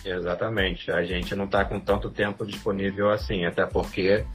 Exatamente. 0.03 0.91
A 0.91 1.03
gente 1.03 1.36
não 1.36 1.48
tá 1.48 1.63
com 1.63 1.79
tanto 1.79 2.10
tempo 2.10 2.45
disponível 2.45 3.10
assim, 3.10 3.45
até 3.45 3.65
porque 3.65 4.25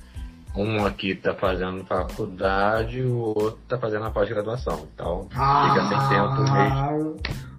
um 0.56 0.84
aqui 0.84 1.14
tá 1.14 1.34
fazendo 1.34 1.84
faculdade, 1.84 3.02
o 3.02 3.18
outro 3.18 3.58
tá 3.68 3.78
fazendo 3.78 4.06
a 4.06 4.10
pós-graduação. 4.10 4.86
Então 4.94 5.28
ah, 5.34 5.68
fica 5.68 5.88
sem 5.88 6.08
tempo 6.08 6.52
mesmo. 6.52 7.16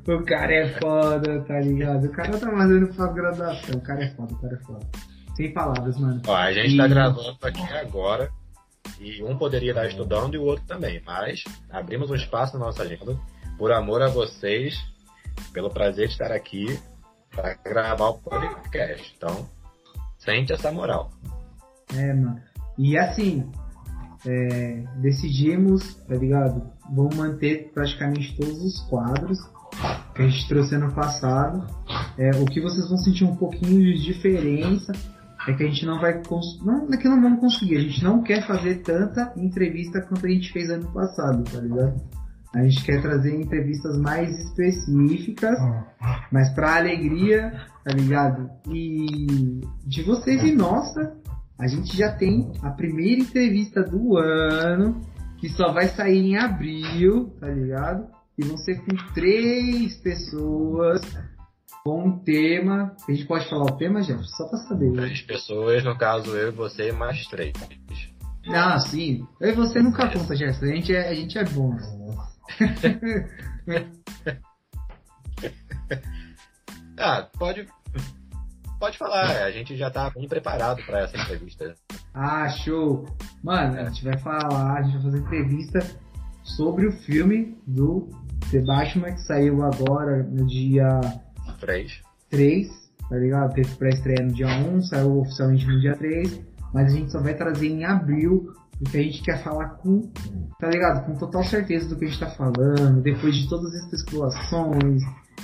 O 0.08 0.25
cara 0.25 0.54
é 0.54 0.80
foda, 0.80 1.42
tá 1.42 1.60
ligado? 1.60 2.06
O 2.06 2.12
cara 2.12 2.38
tá 2.38 2.50
fazendo 2.50 2.88
pós-graduação. 2.94 3.75
O 3.75 3.82
cara 3.82 4.04
é 4.04 4.10
foda, 4.10 4.34
o 4.34 4.38
cara 4.38 4.54
é 4.56 4.66
foda. 4.66 4.88
Sem 5.36 5.54
palavras, 5.54 6.00
mano. 6.00 6.22
Ó, 6.25 6.36
a 6.36 6.51
gente 6.51 6.70
tá 6.70 6.74
e... 6.74 6.77
tá 6.77 6.88
gravando 6.88 7.38
aqui 7.42 7.74
agora. 7.74 8.32
E 9.00 9.22
um 9.24 9.38
poderia 9.38 9.72
estar 9.72 9.86
estudando 9.86 10.34
e 10.34 10.38
o 10.38 10.44
outro 10.44 10.66
também. 10.66 11.01
Mas 11.06 11.44
abrimos 11.70 12.10
um 12.10 12.16
espaço 12.16 12.58
na 12.58 12.66
nossa 12.66 12.84
agenda 12.84 13.18
por 13.58 13.72
amor 13.72 14.01
a 14.01 14.08
vocês, 14.08 14.75
pelo 15.51 15.70
prazer 15.70 16.08
de 16.08 16.13
estar 16.13 16.32
aqui 16.32 16.80
para 17.30 17.54
gravar 17.56 18.10
o 18.10 18.18
podcast. 18.20 19.13
Então, 19.16 19.48
sente 20.18 20.54
essa 20.54 20.72
moral. 20.72 21.12
É, 21.96 22.13
mano. 22.13 22.42
E 22.77 22.98
assim, 22.98 23.50
é, 24.25 24.84
decidimos, 24.98 25.96
tá 26.07 26.15
ligado? 26.15 26.62
Vamos 26.93 27.15
manter 27.15 27.72
praticamente 27.74 28.36
todos 28.36 28.63
os 28.63 28.79
quadros 28.89 29.39
que 30.15 30.22
a 30.22 30.27
gente 30.27 30.48
trouxe 30.48 30.75
ano 30.75 30.91
passado. 30.93 31.65
É, 32.17 32.31
o 32.31 32.46
que 32.46 32.62
vocês 32.62 32.88
vão 32.88 32.98
sentir 32.98 33.24
um 33.24 33.36
pouquinho 33.36 33.81
de 33.81 34.03
diferença 34.03 34.91
é 35.48 35.53
que 35.53 35.63
a 35.63 35.67
gente 35.67 35.86
não 35.86 36.00
vai 36.00 36.22
não 36.62 36.93
é 36.93 36.98
que 36.98 37.07
não 37.07 37.22
vamos 37.22 37.39
conseguir, 37.39 37.77
a 37.77 37.81
gente 37.81 38.03
não 38.03 38.22
quer 38.22 38.46
fazer 38.46 38.81
tanta 38.81 39.31
entrevista 39.38 40.01
quanto 40.01 40.25
a 40.25 40.29
gente 40.29 40.51
fez 40.51 40.69
ano 40.69 40.91
passado, 40.91 41.43
tá 41.43 41.62
ligado? 41.62 42.01
A 42.53 42.63
gente 42.63 42.84
quer 42.84 43.01
trazer 43.01 43.36
entrevistas 43.36 43.98
mais 44.00 44.29
específicas, 44.46 45.57
mas 46.31 46.50
para 46.50 46.77
alegria, 46.77 47.53
tá 47.84 47.93
ligado? 47.93 48.50
E 48.69 49.62
de 49.86 50.03
vocês 50.03 50.43
e 50.43 50.53
nossa, 50.53 51.15
a 51.60 51.68
gente 51.68 51.98
já 51.98 52.12
tem 52.12 52.52
a 52.62 52.70
primeira 52.70 53.22
entrevista 53.22 53.84
do 53.84 54.18
ano, 54.18 55.02
que 55.40 55.50
só 55.50 55.72
vai 55.72 55.88
sair 55.88 56.20
em 56.20 56.38
abril, 56.38 57.36
tá 57.40 57.48
ligado? 57.48 58.08
E 58.38 58.44
vão 58.44 58.58
ser 58.58 58.80
com 58.82 58.96
três 59.14 59.96
pessoas 59.98 61.02
com 61.84 62.08
um 62.08 62.20
tema. 62.20 62.96
A 63.08 63.12
gente 63.12 63.26
pode 63.26 63.50
falar 63.50 63.64
o 63.64 63.78
tema, 63.78 64.04
gente? 64.04 64.30
Só 64.30 64.48
pra 64.48 64.60
saber. 64.60 64.92
Né? 64.92 65.02
Três 65.04 65.22
pessoas, 65.22 65.84
no 65.84 65.98
caso 65.98 66.36
eu 66.36 66.50
e 66.50 66.52
você, 66.52 66.92
mais 66.92 67.26
três. 67.28 67.54
Ah, 68.50 68.80
sim. 68.80 69.26
Eu 69.42 69.50
e 69.50 69.56
você 69.56 69.82
nunca 69.82 70.08
conta, 70.12 70.36
Gerson. 70.36 70.66
A 70.66 70.76
gente 70.76 70.96
é, 70.96 71.10
a 71.10 71.16
gente 71.16 71.38
é 71.38 71.44
bom. 71.46 71.76
ah, 76.98 77.30
pode. 77.38 77.68
Pode 78.79 78.98
falar, 78.98 79.43
a 79.43 79.51
gente 79.51 79.75
já 79.75 79.89
tá 79.89 80.12
bem 80.12 80.27
preparado 80.27 80.84
para 80.86 81.00
essa 81.00 81.17
entrevista. 81.17 81.75
Ah, 82.13 82.48
show! 82.48 83.05
Mano, 83.43 83.79
a 83.79 83.86
gente 83.86 84.03
vai 84.03 84.17
falar, 84.19 84.77
a 84.77 84.81
gente 84.84 84.93
vai 84.93 85.03
fazer 85.03 85.17
entrevista 85.17 85.79
sobre 86.43 86.86
o 86.86 86.91
filme 86.91 87.57
do 87.65 88.07
The 88.51 88.62
Batman 88.62 89.13
que 89.13 89.22
saiu 89.22 89.63
agora 89.63 90.22
no 90.24 90.46
dia 90.46 91.00
3. 91.60 92.01
3, 92.29 92.67
tá 93.10 93.15
ligado? 93.15 93.53
Teve 93.55 93.75
pré-estreia 93.75 94.24
no 94.24 94.34
dia 94.34 94.48
1, 94.48 94.81
saiu 94.84 95.22
oficialmente 95.22 95.65
no 95.65 95.79
dia 95.81 95.96
3, 95.96 96.41
mas 96.72 96.93
a 96.93 96.96
gente 96.96 97.12
só 97.12 97.19
vai 97.19 97.34
trazer 97.34 97.67
em 97.67 97.84
abril, 97.84 98.53
porque 98.77 98.98
a 98.98 99.03
gente 99.03 99.24
quer 99.24 99.43
falar 99.43 99.69
com, 99.77 100.01
tá 100.60 100.69
ligado? 100.69 101.03
Com 101.05 101.15
total 101.15 101.43
certeza 101.43 101.89
do 101.89 101.98
que 101.98 102.05
a 102.05 102.07
gente 102.07 102.19
tá 102.19 102.29
falando, 102.29 103.01
depois 103.01 103.36
de 103.36 103.50
todas 103.50 103.74
essas 103.74 103.93
especulações, 103.93 105.01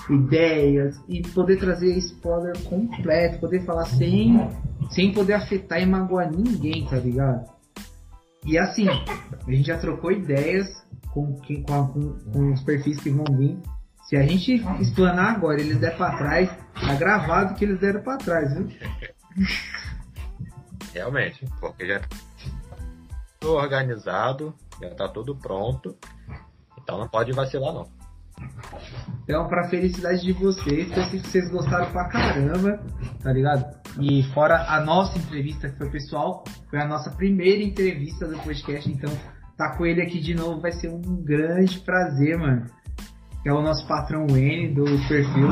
ideias, 0.09 1.01
e 1.07 1.21
poder 1.21 1.57
trazer 1.57 1.97
spoiler 1.97 2.57
completo, 2.63 3.39
poder 3.39 3.65
falar 3.65 3.85
sem, 3.85 4.49
sem 4.89 5.13
poder 5.13 5.33
afetar 5.33 5.81
e 5.81 5.85
magoar 5.85 6.31
ninguém, 6.31 6.85
tá 6.85 6.97
ligado? 6.97 7.51
E 8.45 8.57
assim, 8.57 8.87
a 8.89 9.51
gente 9.51 9.67
já 9.67 9.77
trocou 9.77 10.11
ideias 10.11 10.67
com, 11.11 11.35
com, 11.37 11.63
com, 11.63 12.13
com 12.31 12.53
os 12.53 12.61
perfis 12.61 12.99
que 12.99 13.09
vão 13.09 13.25
vir. 13.37 13.57
Se 14.03 14.17
a 14.17 14.23
gente 14.23 14.55
explanar 14.81 15.35
agora 15.35 15.61
eles 15.61 15.79
der 15.79 15.95
pra 15.95 16.17
trás, 16.17 16.49
tá 16.73 16.93
gravado 16.95 17.55
que 17.55 17.63
eles 17.63 17.79
deram 17.79 18.01
pra 18.01 18.17
trás, 18.17 18.53
viu? 18.53 18.67
Realmente, 20.93 21.45
porque 21.59 21.87
já 21.87 22.01
tudo 23.39 23.53
organizado, 23.53 24.53
já 24.81 24.89
tá 24.93 25.07
tudo 25.07 25.35
pronto. 25.35 25.97
Então 26.77 26.97
não 26.97 27.07
pode 27.07 27.31
vacilar 27.31 27.73
não. 27.73 27.87
Então, 29.23 29.47
pra 29.47 29.69
felicidade 29.69 30.21
de 30.21 30.33
vocês, 30.33 30.89
eu 30.95 31.03
sei 31.03 31.19
que 31.19 31.27
vocês 31.27 31.49
gostaram 31.49 31.89
pra 31.91 32.09
caramba, 32.09 32.79
tá 33.21 33.31
ligado? 33.31 33.65
E 33.99 34.23
fora 34.33 34.65
a 34.67 34.81
nossa 34.81 35.17
entrevista 35.17 35.69
que 35.69 35.77
foi 35.77 35.89
pessoal, 35.89 36.43
foi 36.69 36.79
a 36.79 36.87
nossa 36.87 37.09
primeira 37.11 37.63
entrevista 37.63 38.27
do 38.27 38.37
podcast, 38.39 38.91
então 38.91 39.09
tá 39.57 39.77
com 39.77 39.85
ele 39.85 40.01
aqui 40.01 40.19
de 40.19 40.35
novo 40.35 40.59
vai 40.59 40.73
ser 40.73 40.89
um 40.89 41.01
grande 41.23 41.79
prazer, 41.79 42.37
mano. 42.37 42.65
Que 43.41 43.49
é 43.49 43.53
o 43.53 43.61
nosso 43.61 43.87
patrão 43.87 44.25
N 44.27 44.73
do 44.73 44.85
perfil 45.07 45.49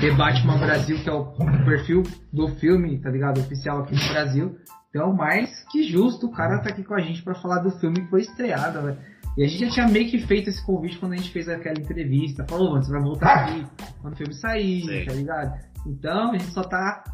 The 0.00 0.10
Batman 0.10 0.58
Brasil, 0.58 1.02
que 1.02 1.08
é 1.08 1.12
o 1.12 1.32
perfil 1.64 2.02
do 2.32 2.48
filme, 2.56 2.98
tá 3.00 3.10
ligado? 3.10 3.40
Oficial 3.40 3.80
aqui 3.80 3.94
no 3.94 4.08
Brasil. 4.12 4.58
Então, 4.90 5.14
mais 5.14 5.64
que 5.70 5.82
justo, 5.82 6.26
o 6.26 6.32
cara 6.32 6.58
tá 6.60 6.70
aqui 6.70 6.82
com 6.82 6.94
a 6.94 7.00
gente 7.00 7.22
para 7.22 7.34
falar 7.34 7.60
do 7.60 7.70
filme 7.78 8.00
que 8.00 8.10
foi 8.10 8.20
estreado, 8.22 8.82
velho. 8.82 8.98
E 9.38 9.44
a 9.44 9.46
gente 9.46 9.66
já 9.66 9.70
tinha 9.70 9.86
meio 9.86 10.10
que 10.10 10.18
feito 10.26 10.50
esse 10.50 10.60
convite 10.66 10.98
quando 10.98 11.12
a 11.12 11.16
gente 11.16 11.30
fez 11.30 11.48
aquela 11.48 11.78
entrevista. 11.78 12.44
Falou, 12.48 12.72
mano, 12.72 12.82
você 12.82 12.90
vai 12.90 13.00
voltar 13.00 13.34
aqui 13.44 13.64
quando 14.02 14.14
o 14.14 14.16
filme 14.16 14.34
sair, 14.34 14.82
Sim. 14.82 15.04
tá 15.06 15.12
ligado? 15.12 15.64
Então, 15.86 16.32
a 16.32 16.38
gente 16.38 16.50
só 16.50 16.64
tá 16.64 17.04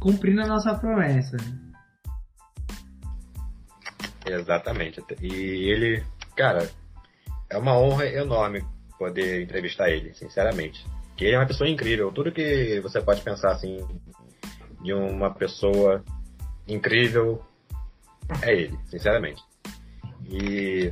cumprindo 0.00 0.40
a 0.40 0.46
nossa 0.46 0.74
promessa. 0.74 1.36
Exatamente. 4.24 5.04
E 5.20 5.70
ele, 5.70 6.02
cara, 6.34 6.66
é 7.50 7.58
uma 7.58 7.78
honra 7.78 8.06
enorme 8.06 8.64
poder 8.98 9.42
entrevistar 9.42 9.90
ele, 9.90 10.14
sinceramente. 10.14 10.82
Que 11.14 11.26
ele 11.26 11.34
é 11.34 11.38
uma 11.38 11.46
pessoa 11.46 11.68
incrível. 11.68 12.10
Tudo 12.10 12.32
que 12.32 12.80
você 12.80 13.02
pode 13.02 13.20
pensar 13.20 13.52
assim 13.52 13.86
de 14.80 14.94
uma 14.94 15.30
pessoa 15.30 16.02
incrível 16.66 17.44
é 18.40 18.54
ele, 18.54 18.78
sinceramente. 18.86 19.42
E 20.24 20.90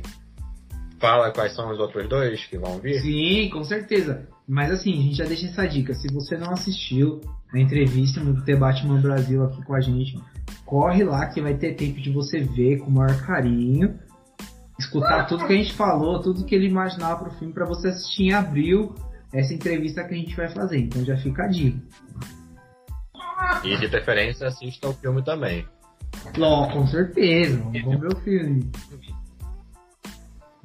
fala 1.05 1.31
quais 1.31 1.53
são 1.53 1.71
os 1.71 1.79
outros 1.79 2.09
dois 2.09 2.43
que 2.45 2.57
vão 2.57 2.79
vir? 2.79 2.99
Sim, 2.99 3.49
com 3.51 3.63
certeza. 3.63 4.27
Mas 4.47 4.71
assim, 4.71 4.91
a 4.91 5.01
gente 5.03 5.15
já 5.15 5.25
deixa 5.25 5.45
essa 5.45 5.67
dica. 5.67 5.93
Se 5.93 6.11
você 6.11 6.35
não 6.35 6.51
assistiu 6.51 7.21
a 7.53 7.59
entrevista 7.59 8.19
no 8.19 8.43
The 8.43 8.55
Batman 8.55 8.99
Brasil 8.99 9.43
aqui 9.43 9.63
com 9.63 9.75
a 9.75 9.81
gente, 9.81 10.19
corre 10.65 11.03
lá 11.03 11.27
que 11.27 11.39
vai 11.39 11.53
ter 11.53 11.75
tempo 11.75 12.01
de 12.01 12.11
você 12.11 12.39
ver 12.39 12.79
com 12.79 12.87
o 12.87 12.91
maior 12.91 13.15
carinho, 13.21 13.99
escutar 14.79 15.25
tudo 15.27 15.45
que 15.45 15.53
a 15.53 15.57
gente 15.57 15.73
falou, 15.73 16.21
tudo 16.21 16.43
que 16.43 16.55
ele 16.55 16.65
imaginava 16.65 17.23
pro 17.23 17.31
filme 17.37 17.53
para 17.53 17.67
você 17.67 17.89
assistir 17.89 18.23
em 18.23 18.33
abril 18.33 18.95
essa 19.31 19.53
entrevista 19.53 20.03
que 20.03 20.15
a 20.15 20.17
gente 20.17 20.35
vai 20.35 20.49
fazer. 20.49 20.79
Então 20.79 21.05
já 21.05 21.15
fica 21.17 21.43
a 21.43 21.47
dica. 21.47 21.79
E 23.63 23.77
de 23.77 23.87
preferência 23.87 24.47
assista 24.47 24.89
o 24.89 24.93
filme 24.93 25.23
também. 25.23 25.67
Ló, 26.35 26.67
com 26.71 26.87
certeza. 26.87 27.57
Vamos 27.57 27.99
ver 27.99 28.07
o 28.07 28.19
filme. 28.21 28.71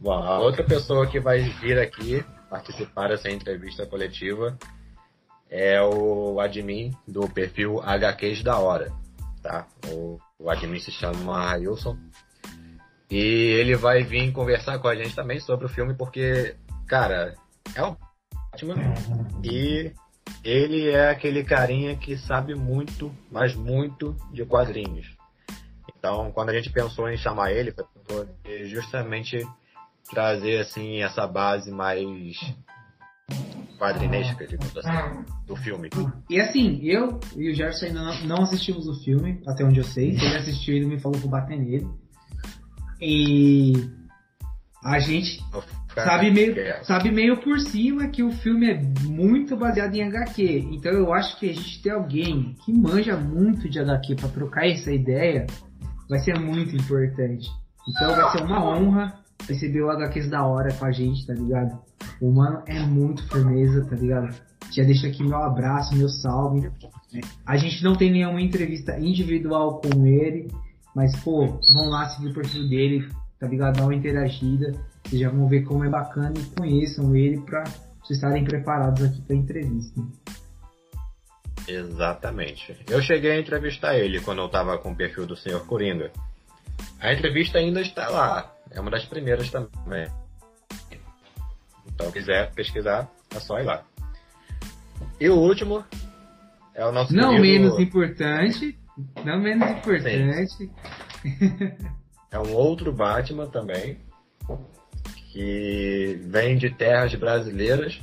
A 0.04 0.38
outra 0.38 0.64
pessoa 0.64 1.06
que 1.06 1.20
vai 1.20 1.40
vir 1.40 1.78
aqui 1.78 2.24
participar 2.48 3.08
dessa 3.08 3.30
entrevista 3.30 3.86
coletiva 3.86 4.58
é 5.48 5.80
o 5.82 6.40
admin 6.40 6.92
do 7.06 7.28
perfil 7.28 7.80
HQs 7.82 8.42
da 8.42 8.58
Hora, 8.58 8.92
tá? 9.42 9.66
O, 9.88 10.18
o 10.38 10.50
admin 10.50 10.78
se 10.78 10.90
chama 10.90 11.54
Wilson. 11.56 11.98
E 13.10 13.18
ele 13.18 13.74
vai 13.76 14.02
vir 14.02 14.32
conversar 14.32 14.78
com 14.78 14.88
a 14.88 14.94
gente 14.94 15.14
também 15.14 15.40
sobre 15.40 15.66
o 15.66 15.68
filme, 15.68 15.94
porque, 15.94 16.54
cara, 16.86 17.34
é 17.74 17.82
um 17.84 17.96
e 19.42 19.92
ele 20.44 20.90
é 20.90 21.10
aquele 21.10 21.44
carinha 21.44 21.96
que 21.96 22.16
sabe 22.16 22.54
muito, 22.54 23.14
mas 23.30 23.54
muito 23.54 24.16
de 24.32 24.44
quadrinhos. 24.44 25.16
Então, 25.96 26.30
quando 26.32 26.50
a 26.50 26.54
gente 26.54 26.70
pensou 26.70 27.08
em 27.08 27.16
chamar 27.16 27.52
ele, 27.52 27.74
foi 28.06 28.26
justamente 28.66 29.46
trazer 30.10 30.58
assim 30.58 31.02
essa 31.02 31.26
base 31.26 31.70
mais 31.70 32.36
quadrinesca, 33.78 34.46
digamos 34.46 34.76
assim, 34.76 35.24
do 35.46 35.56
filme. 35.56 35.88
E 36.28 36.38
assim, 36.38 36.80
eu 36.82 37.18
e 37.34 37.50
o 37.50 37.54
Gerson 37.54 37.86
ainda 37.86 38.02
não, 38.02 38.26
não 38.26 38.42
assistimos 38.42 38.86
o 38.86 39.02
filme, 39.02 39.40
até 39.46 39.64
onde 39.64 39.78
eu 39.78 39.84
sei. 39.84 40.10
Ele 40.10 40.36
assistiu 40.36 40.76
e 40.76 40.84
me 40.84 41.00
falou 41.00 41.18
pra 41.18 41.40
bater 41.40 41.58
nele. 41.58 41.88
E 43.00 43.72
a 44.84 44.98
gente 44.98 45.42
sabe 45.94 46.30
meio, 46.30 46.54
sabe 46.84 47.10
meio 47.10 47.40
por 47.40 47.58
cima 47.58 48.08
que 48.08 48.22
o 48.22 48.30
filme 48.30 48.70
é 48.70 48.82
muito 49.04 49.56
baseado 49.56 49.94
em 49.94 50.02
HQ. 50.02 50.68
Então 50.72 50.92
eu 50.92 51.14
acho 51.14 51.38
que 51.38 51.48
a 51.48 51.54
gente 51.54 51.82
ter 51.82 51.90
alguém 51.90 52.54
que 52.64 52.72
manja 52.72 53.16
muito 53.16 53.68
de 53.70 53.78
HQ 53.78 54.16
para 54.16 54.28
trocar 54.28 54.66
essa 54.66 54.92
ideia 54.92 55.46
vai 56.08 56.18
ser 56.18 56.38
muito 56.38 56.76
importante. 56.76 57.48
Então 57.88 58.14
vai 58.14 58.30
ser 58.30 58.42
uma 58.42 58.62
honra 58.62 59.19
receber 59.48 59.82
o 59.82 59.90
HQs 59.90 60.28
da 60.28 60.44
hora 60.44 60.72
com 60.74 60.84
a 60.84 60.92
gente, 60.92 61.26
tá 61.26 61.34
ligado? 61.34 61.78
O 62.20 62.30
mano 62.30 62.62
é 62.66 62.80
muito 62.80 63.26
firmeza, 63.28 63.84
tá 63.84 63.96
ligado? 63.96 64.34
Já 64.70 64.84
deixa 64.84 65.08
aqui 65.08 65.22
meu 65.22 65.38
abraço, 65.38 65.96
meu 65.96 66.08
salve. 66.08 66.70
A 67.44 67.56
gente 67.56 67.82
não 67.82 67.96
tem 67.96 68.10
nenhuma 68.10 68.40
entrevista 68.40 68.98
individual 68.98 69.80
com 69.80 70.06
ele, 70.06 70.48
mas 70.94 71.16
pô, 71.20 71.46
vão 71.72 71.88
lá 71.88 72.08
seguir 72.08 72.30
o 72.30 72.34
perfil 72.34 72.68
dele, 72.68 73.08
tá 73.38 73.46
ligado? 73.46 73.78
Dá 73.78 73.84
uma 73.84 73.94
interagida. 73.94 74.74
Vocês 75.04 75.20
já 75.20 75.30
vão 75.30 75.48
ver 75.48 75.62
como 75.62 75.84
é 75.84 75.88
bacana 75.88 76.34
e 76.36 76.44
conheçam 76.56 77.16
ele 77.16 77.40
pra 77.40 77.64
vocês 78.02 78.18
estarem 78.18 78.44
preparados 78.44 79.02
aqui 79.02 79.20
pra 79.22 79.34
entrevista. 79.34 80.00
Exatamente. 81.66 82.76
Eu 82.88 83.00
cheguei 83.02 83.32
a 83.32 83.40
entrevistar 83.40 83.96
ele 83.96 84.20
quando 84.20 84.40
eu 84.40 84.48
tava 84.48 84.78
com 84.78 84.92
o 84.92 84.96
perfil 84.96 85.26
do 85.26 85.36
Senhor 85.36 85.64
Coringa. 85.66 86.10
A 87.00 87.12
entrevista 87.12 87.58
ainda 87.58 87.80
está 87.80 88.08
lá. 88.08 88.52
É 88.70 88.80
uma 88.80 88.90
das 88.90 89.04
primeiras 89.04 89.50
também. 89.50 90.08
Então, 91.86 92.06
se 92.06 92.12
quiser 92.12 92.52
pesquisar, 92.52 93.10
é 93.34 93.40
só 93.40 93.58
ir 93.58 93.64
lá. 93.64 93.84
E 95.18 95.28
o 95.28 95.36
último 95.36 95.84
é 96.74 96.84
o 96.86 96.92
nosso. 96.92 97.14
Não 97.14 97.30
querido... 97.30 97.64
menos 97.64 97.78
importante. 97.78 98.78
Não 99.24 99.38
menos 99.38 99.70
importante. 99.70 100.70
é 102.30 102.38
um 102.38 102.54
outro 102.54 102.92
Batman 102.92 103.46
também. 103.48 103.98
Que 105.32 106.20
vem 106.24 106.56
de 106.56 106.70
terras 106.70 107.14
brasileiras. 107.14 108.00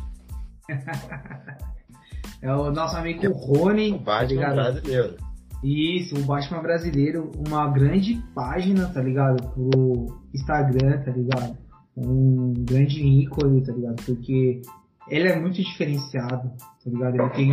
é 2.42 2.52
o 2.54 2.72
nosso 2.72 2.96
amigo 2.98 3.32
Rony. 3.34 3.94
O 3.94 4.00
Batman 4.00 4.42
tá 4.42 4.54
brasileiro. 4.54 5.27
Isso, 5.64 6.16
o 6.16 6.24
Batman 6.24 6.62
brasileiro, 6.62 7.32
uma 7.48 7.68
grande 7.68 8.22
página, 8.36 8.88
tá 8.88 9.02
ligado? 9.02 9.42
Pro 9.54 10.22
Instagram, 10.34 11.02
tá 11.04 11.12
ligado? 11.12 11.58
Um 11.96 12.54
grande 12.58 13.04
ícone, 13.04 13.64
tá 13.66 13.74
ligado? 13.74 14.04
Porque 14.06 14.62
ele 15.10 15.28
é 15.30 15.40
muito 15.40 15.56
diferenciado, 15.56 16.52
tá 16.60 16.90
ligado? 16.90 17.16
Ele 17.16 17.30
tem 17.32 17.52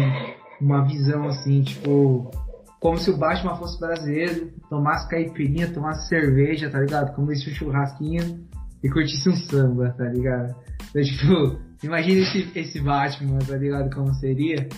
uma 0.60 0.84
visão 0.84 1.26
assim, 1.28 1.62
tipo, 1.62 2.30
como 2.78 2.98
se 2.98 3.10
o 3.10 3.16
Batman 3.16 3.56
fosse 3.56 3.80
brasileiro, 3.80 4.52
tomasse 4.68 5.08
caipirinha, 5.08 5.72
tomasse 5.72 6.08
cerveja, 6.08 6.68
tá 6.68 6.80
ligado? 6.80 7.14
Comesse 7.14 7.48
um 7.48 7.54
churrasquinho 7.54 8.44
e 8.82 8.90
curtisse 8.90 9.30
um 9.30 9.36
samba, 9.36 9.94
tá 9.96 10.04
ligado? 10.04 10.54
Então, 10.90 11.02
tipo, 11.02 11.58
imagina 11.82 12.20
esse, 12.20 12.50
esse 12.54 12.80
Batman, 12.82 13.38
tá 13.38 13.56
ligado? 13.56 13.94
Como 13.94 14.12
seria. 14.14 14.68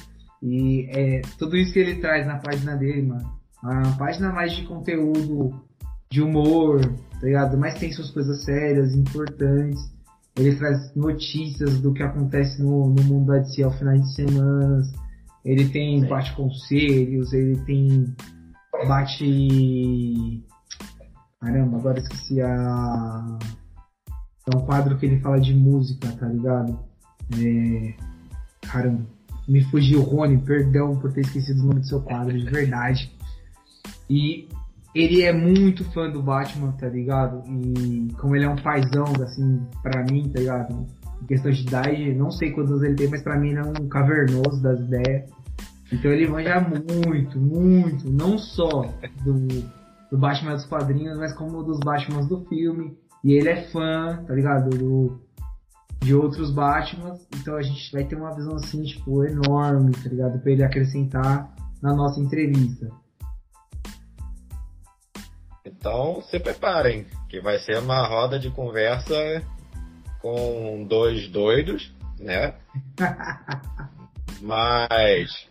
E 0.48 0.86
é 0.90 1.22
tudo 1.38 1.56
isso 1.56 1.72
que 1.72 1.80
ele 1.80 1.96
traz 1.96 2.24
na 2.24 2.38
página 2.38 2.76
dele, 2.76 3.02
mano. 3.02 3.36
A 3.64 3.96
página 3.98 4.32
mais 4.32 4.52
de 4.52 4.62
conteúdo, 4.62 5.60
de 6.08 6.22
humor, 6.22 6.80
tá 7.20 7.26
ligado? 7.26 7.58
Mas 7.58 7.80
tem 7.80 7.90
suas 7.90 8.12
coisas 8.12 8.44
sérias, 8.44 8.94
importantes. 8.94 9.82
Ele 10.38 10.54
traz 10.54 10.94
notícias 10.94 11.80
do 11.80 11.92
que 11.92 12.00
acontece 12.00 12.62
no, 12.62 12.90
no 12.90 13.02
mundo 13.02 13.26
da 13.26 13.38
DC 13.38 13.64
ao 13.64 13.72
final 13.72 13.98
de 13.98 14.14
semana. 14.14 14.82
Ele 15.44 15.68
tem 15.68 16.00
Sim. 16.00 16.06
bate 16.06 16.36
conselhos, 16.36 17.32
ele 17.32 17.56
tem 17.64 18.14
bate. 18.86 20.44
Caramba, 21.40 21.78
agora 21.78 21.98
esqueci 21.98 22.40
a. 22.40 23.38
É 24.46 24.56
um 24.56 24.64
quadro 24.64 24.96
que 24.96 25.06
ele 25.06 25.18
fala 25.18 25.40
de 25.40 25.52
música, 25.52 26.06
tá 26.12 26.28
ligado? 26.28 26.78
É... 27.36 27.94
Caramba 28.62 29.16
me 29.48 29.62
fugiu, 29.64 30.02
Rony, 30.02 30.38
perdão 30.38 30.96
por 30.96 31.12
ter 31.12 31.20
esquecido 31.20 31.62
o 31.62 31.66
nome 31.66 31.80
do 31.80 31.86
seu 31.86 32.00
quadro, 32.00 32.36
de 32.36 32.44
verdade. 32.44 33.12
E 34.10 34.48
ele 34.94 35.22
é 35.22 35.32
muito 35.32 35.84
fã 35.92 36.10
do 36.10 36.22
Batman, 36.22 36.72
tá 36.72 36.88
ligado? 36.88 37.42
E 37.48 38.08
como 38.18 38.34
ele 38.34 38.44
é 38.44 38.48
um 38.48 38.56
paizão, 38.56 39.04
assim, 39.22 39.60
pra 39.82 40.02
mim, 40.04 40.28
tá 40.30 40.40
ligado? 40.40 40.86
Em 41.22 41.26
questão 41.26 41.50
de 41.50 41.62
idade, 41.62 42.14
não 42.14 42.30
sei 42.30 42.50
quantos 42.50 42.72
anos 42.72 42.84
ele 42.84 42.94
tem, 42.94 43.08
mas 43.08 43.22
pra 43.22 43.38
mim 43.38 43.50
ele 43.50 43.58
é 43.58 43.62
um 43.62 43.88
cavernoso 43.88 44.62
das 44.62 44.80
ideias. 44.80 45.30
Então 45.92 46.10
ele 46.10 46.26
manja 46.26 46.60
muito, 46.60 47.38
muito, 47.38 48.10
não 48.10 48.38
só 48.38 48.82
do, 49.24 49.46
do 50.10 50.18
Batman 50.18 50.54
dos 50.54 50.64
quadrinhos, 50.64 51.16
mas 51.18 51.32
como 51.32 51.62
dos 51.62 51.78
Batmans 51.80 52.26
do 52.26 52.44
filme. 52.46 52.96
E 53.22 53.32
ele 53.32 53.48
é 53.48 53.62
fã, 53.70 54.22
tá 54.26 54.34
ligado? 54.34 54.70
Do, 54.70 55.20
de 56.00 56.14
outros 56.14 56.50
Batman. 56.50 57.18
Então 57.36 57.56
a 57.56 57.62
gente 57.62 57.92
vai 57.92 58.04
ter 58.04 58.16
uma 58.16 58.34
visão 58.34 58.54
assim, 58.54 58.82
tipo, 58.84 59.24
enorme, 59.24 59.92
tá 59.92 60.08
ligado? 60.08 60.38
Pra 60.38 60.52
ele 60.52 60.64
acrescentar 60.64 61.54
na 61.82 61.94
nossa 61.94 62.20
entrevista. 62.20 62.90
Então 65.64 66.22
se 66.22 66.38
preparem, 66.38 67.06
que 67.28 67.40
vai 67.40 67.58
ser 67.58 67.78
uma 67.78 68.06
roda 68.06 68.38
de 68.38 68.50
conversa 68.50 69.42
com 70.20 70.84
dois 70.88 71.28
doidos, 71.28 71.92
né? 72.18 72.54
Mas 74.40 75.48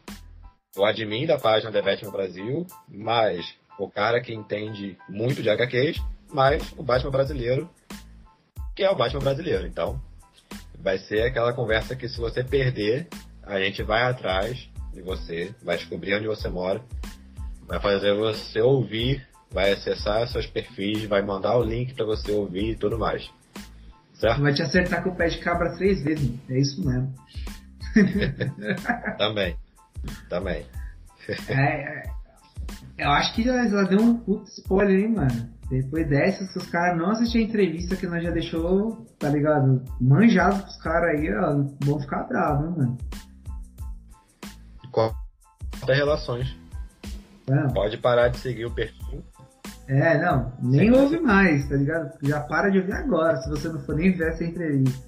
o 0.76 0.86
admin 0.86 1.26
da 1.26 1.38
página 1.38 1.72
The 1.72 1.82
Batman 1.82 2.12
Brasil, 2.12 2.68
mais 2.88 3.56
o 3.80 3.90
cara 3.90 4.22
que 4.22 4.34
entende 4.34 4.98
muito 5.10 5.42
de 5.42 5.50
HQs, 5.50 6.02
mais 6.32 6.74
o 6.78 6.84
Batman 6.84 7.12
brasileiro, 7.12 7.70
que 8.76 8.84
é 8.84 8.90
o 8.90 8.96
Batman 8.96 9.22
brasileiro. 9.22 9.66
Então, 9.66 10.02
vai 10.82 10.98
ser 10.98 11.24
aquela 11.24 11.54
conversa 11.54 11.96
que 11.96 12.08
se 12.08 12.20
você 12.20 12.44
perder, 12.44 13.08
a 13.44 13.60
gente 13.60 13.84
vai 13.84 14.04
atrás 14.04 14.70
de 14.94 15.02
você, 15.02 15.54
vai 15.64 15.78
descobrir 15.78 16.16
onde 16.16 16.28
você 16.28 16.50
mora, 16.50 16.82
vai 17.68 17.80
fazer 17.80 18.16
você 18.16 18.62
ouvir, 18.62 19.26
vai 19.52 19.72
acessar 19.72 20.28
seus 20.28 20.46
perfis, 20.48 21.06
vai 21.06 21.22
mandar 21.22 21.58
o 21.58 21.64
link 21.64 21.94
para 21.94 22.06
você 22.06 22.32
ouvir 22.32 22.72
e 22.72 22.76
tudo 22.76 22.98
mais. 22.98 23.30
Certo? 24.14 24.42
Vai 24.42 24.54
te 24.54 24.62
acertar 24.62 25.04
com 25.04 25.10
o 25.10 25.16
pé 25.16 25.28
de 25.28 25.40
cabra 25.40 25.76
três 25.76 26.02
vezes, 26.04 26.32
é 26.50 26.60
isso 26.60 26.86
mesmo. 26.86 27.14
também. 29.18 29.56
Também. 30.30 30.66
É, 31.50 31.54
é, 31.54 32.04
eu 32.98 33.10
acho 33.10 33.34
que 33.34 33.44
já, 33.44 33.68
já 33.68 33.84
deu 33.84 34.00
um 34.00 34.18
puto 34.18 34.50
spoiler, 34.50 35.00
hein, 35.00 35.14
mano. 35.14 35.55
Depois 35.70 36.08
dessas, 36.08 36.52
se 36.52 36.58
os 36.60 36.70
caras 36.70 36.98
não 36.98 37.10
assistiram 37.10 37.44
a 37.44 37.48
entrevista 37.48 37.96
que 37.96 38.06
nós 38.06 38.24
já 38.24 38.30
deixou, 38.30 39.04
tá 39.18 39.30
ligado? 39.30 39.82
Manjado 40.00 40.62
pros 40.62 40.78
caras 40.78 41.18
aí, 41.18 41.34
ó, 41.34 41.56
vão 41.84 42.00
ficar 42.00 42.26
bravos, 42.26 42.78
mano. 42.78 42.96
Corta 44.92 45.18
relações. 45.88 46.56
É. 47.50 47.68
Pode 47.74 47.98
parar 47.98 48.28
de 48.30 48.38
seguir 48.38 48.66
o 48.66 48.72
perfil. 48.72 49.24
É, 49.88 50.20
não, 50.20 50.52
nem 50.62 50.92
Sim. 50.92 51.00
ouve 51.00 51.20
mais, 51.20 51.68
tá 51.70 51.76
ligado? 51.76 52.12
Já 52.24 52.40
para 52.42 52.70
de 52.70 52.80
ouvir 52.80 52.94
agora, 52.94 53.38
se 53.38 53.48
você 53.50 53.70
não 53.70 53.80
for 53.82 53.96
nem 53.96 54.12
ver 54.12 54.30
essa 54.30 54.44
entrevista. 54.44 55.08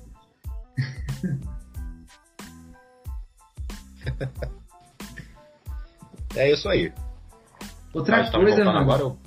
é 6.36 6.52
isso 6.52 6.70
aí. 6.70 6.94
Outra 7.94 8.32
coisa, 8.32 8.64
mano. 8.64 8.80
Agora, 8.80 9.02
eu... 9.02 9.18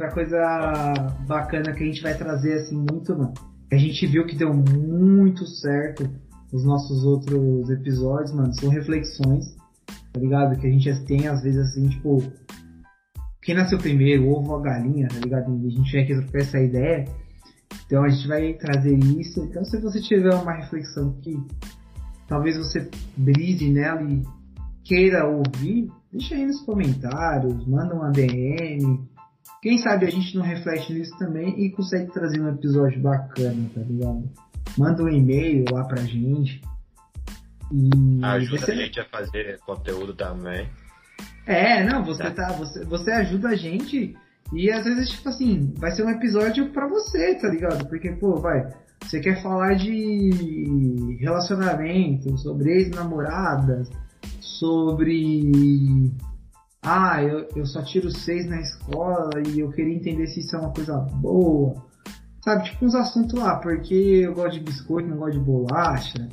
Outra 0.00 0.14
coisa 0.14 0.94
bacana 1.28 1.74
que 1.74 1.84
a 1.84 1.86
gente 1.86 2.00
vai 2.00 2.16
trazer, 2.16 2.54
assim, 2.54 2.74
muito, 2.74 3.14
mano. 3.14 3.34
A 3.70 3.76
gente 3.76 4.06
viu 4.06 4.24
que 4.24 4.34
deu 4.34 4.54
muito 4.54 5.46
certo 5.46 6.08
os 6.50 6.64
nossos 6.64 7.04
outros 7.04 7.68
episódios, 7.68 8.32
mano. 8.32 8.50
São 8.54 8.70
reflexões, 8.70 9.54
tá 10.10 10.18
ligado? 10.18 10.58
Que 10.58 10.66
a 10.66 10.70
gente 10.70 11.04
tem, 11.04 11.28
às 11.28 11.42
vezes, 11.42 11.68
assim, 11.68 11.86
tipo. 11.90 12.22
Quem 13.42 13.54
nasceu 13.54 13.76
primeiro, 13.76 14.26
ovo 14.30 14.52
ou 14.52 14.56
a 14.60 14.62
galinha, 14.62 15.06
tá 15.06 15.18
ligado? 15.18 15.54
E 15.62 15.66
a 15.66 15.70
gente 15.70 15.98
aqui 15.98 16.14
trocar 16.14 16.38
essa 16.38 16.58
ideia. 16.58 17.04
Então 17.84 18.02
a 18.02 18.08
gente 18.08 18.26
vai 18.26 18.54
trazer 18.54 18.96
isso. 18.96 19.44
Então 19.44 19.62
se 19.66 19.78
você 19.82 20.00
tiver 20.00 20.34
uma 20.34 20.52
reflexão 20.52 21.12
que 21.20 21.36
talvez 22.26 22.56
você 22.56 22.88
brise 23.18 23.68
nela 23.68 24.02
e 24.02 24.22
queira 24.82 25.26
ouvir, 25.26 25.90
deixa 26.10 26.36
aí 26.36 26.46
nos 26.46 26.62
comentários, 26.62 27.66
manda 27.66 27.94
um 27.94 28.02
ADM. 28.02 29.09
Quem 29.62 29.78
sabe 29.78 30.06
a 30.06 30.10
gente 30.10 30.36
não 30.36 30.42
reflete 30.42 30.92
nisso 30.92 31.16
também 31.18 31.58
e 31.60 31.70
consegue 31.70 32.10
trazer 32.12 32.40
um 32.40 32.48
episódio 32.48 33.00
bacana, 33.00 33.70
tá 33.74 33.80
ligado? 33.82 34.30
Manda 34.78 35.02
um 35.02 35.08
e-mail 35.08 35.64
lá 35.70 35.84
pra 35.84 36.02
gente. 36.02 36.62
E 37.72 38.24
ajuda 38.24 38.66
você... 38.66 38.72
a 38.72 38.74
gente 38.74 39.00
a 39.00 39.04
fazer 39.04 39.58
conteúdo 39.60 40.14
também. 40.14 40.68
É, 41.46 41.84
não, 41.84 42.04
você 42.04 42.22
tá. 42.22 42.30
tá, 42.30 42.52
você, 42.52 42.84
você 42.84 43.10
ajuda 43.10 43.48
a 43.48 43.56
gente 43.56 44.16
e 44.52 44.70
às 44.70 44.84
vezes, 44.84 45.10
tipo 45.10 45.28
assim, 45.28 45.72
vai 45.76 45.90
ser 45.92 46.04
um 46.04 46.10
episódio 46.10 46.70
pra 46.70 46.88
você, 46.88 47.34
tá 47.36 47.48
ligado? 47.48 47.86
Porque, 47.86 48.10
pô, 48.12 48.36
vai, 48.36 48.68
você 49.02 49.20
quer 49.20 49.42
falar 49.42 49.74
de 49.74 51.16
relacionamento, 51.20 52.36
sobre 52.38 52.72
ex-namoradas, 52.72 53.88
sobre. 54.40 56.12
Ah, 56.82 57.22
eu, 57.22 57.46
eu 57.54 57.66
só 57.66 57.82
tiro 57.82 58.10
seis 58.10 58.46
na 58.46 58.60
escola 58.60 59.30
e 59.48 59.60
eu 59.60 59.70
queria 59.70 59.94
entender 59.94 60.26
se 60.28 60.40
isso 60.40 60.56
é 60.56 60.58
uma 60.58 60.72
coisa 60.72 60.96
boa. 60.98 61.74
Sabe, 62.42 62.64
tipo 62.64 62.86
uns 62.86 62.94
assuntos 62.94 63.38
lá, 63.38 63.56
porque 63.56 63.94
eu 63.94 64.34
gosto 64.34 64.54
de 64.54 64.60
biscoito, 64.60 65.08
não 65.08 65.18
gosto 65.18 65.38
de 65.38 65.44
bolacha. 65.44 66.28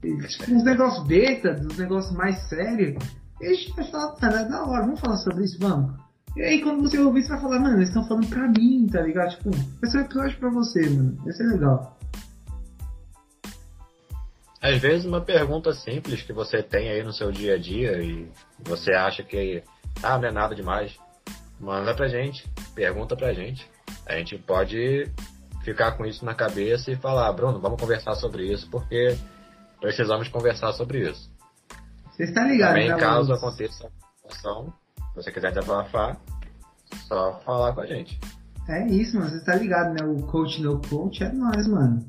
Tipo, 0.00 0.54
uns 0.54 0.64
negócios 0.64 1.06
beta, 1.06 1.60
uns 1.62 1.76
negócios 1.76 2.16
mais 2.16 2.36
sérios. 2.48 2.96
E 3.40 3.46
a 3.46 3.54
gente 3.54 3.74
vai 3.74 3.84
falar, 3.84 4.12
cara, 4.16 4.40
é 4.40 4.48
da 4.48 4.64
hora, 4.64 4.86
vamos 4.86 5.00
falar 5.00 5.16
sobre 5.18 5.44
isso, 5.44 5.58
vamos. 5.60 5.94
E 6.34 6.42
aí 6.42 6.62
quando 6.62 6.80
você 6.80 6.98
ouvir, 6.98 7.22
você 7.22 7.28
vai 7.28 7.40
falar, 7.40 7.60
mano, 7.60 7.76
eles 7.76 7.88
estão 7.88 8.08
falando 8.08 8.28
pra 8.28 8.48
mim, 8.48 8.86
tá 8.90 9.02
ligado? 9.02 9.36
Tipo, 9.36 9.50
vai 9.50 9.90
ser 9.90 9.98
um 9.98 10.00
episódio 10.00 10.38
pra 10.38 10.50
você, 10.50 10.88
mano. 10.88 11.16
Vai 11.22 11.32
ser 11.34 11.44
legal. 11.44 11.98
Às 14.62 14.80
vezes 14.80 15.04
uma 15.04 15.20
pergunta 15.20 15.74
simples 15.74 16.22
que 16.22 16.32
você 16.32 16.62
tem 16.62 16.88
aí 16.88 17.02
no 17.02 17.12
seu 17.12 17.30
dia 17.30 17.56
a 17.56 17.58
dia 17.58 18.00
e 18.00 18.30
você 18.64 18.92
acha 18.92 19.22
que 19.22 19.62
ah, 20.02 20.18
não 20.18 20.28
é 20.28 20.32
nada 20.32 20.54
demais, 20.54 20.96
manda 21.60 21.94
pra 21.94 22.08
gente, 22.08 22.48
pergunta 22.74 23.16
pra 23.16 23.32
gente. 23.32 23.70
A 24.06 24.14
gente 24.16 24.36
pode 24.38 25.10
ficar 25.62 25.92
com 25.92 26.04
isso 26.04 26.24
na 26.24 26.34
cabeça 26.34 26.90
e 26.90 26.96
falar, 26.96 27.32
Bruno, 27.32 27.60
vamos 27.60 27.80
conversar 27.80 28.14
sobre 28.16 28.52
isso 28.52 28.68
porque 28.68 29.16
precisamos 29.80 30.28
conversar 30.28 30.72
sobre 30.72 31.08
isso. 31.10 31.30
Você 32.10 32.24
está 32.24 32.44
ligado, 32.44 32.74
Também, 32.74 32.88
né, 32.88 32.96
caso 32.96 33.32
aconteça 33.32 33.84
uma 33.84 33.90
situação, 34.16 34.72
se 34.96 35.16
você 35.16 35.32
quiser 35.32 35.52
desabafar, 35.52 36.20
só 37.08 37.40
falar 37.44 37.72
com 37.72 37.80
a 37.80 37.86
gente. 37.86 38.18
É 38.68 38.86
isso, 38.86 39.16
mano. 39.16 39.30
Você 39.30 39.36
está 39.36 39.56
ligado, 39.56 39.92
né? 39.94 40.04
O 40.04 40.22
coach 40.26 40.62
no 40.62 40.80
coach 40.80 41.22
é 41.22 41.32
nós, 41.32 41.66
mano. 41.66 42.04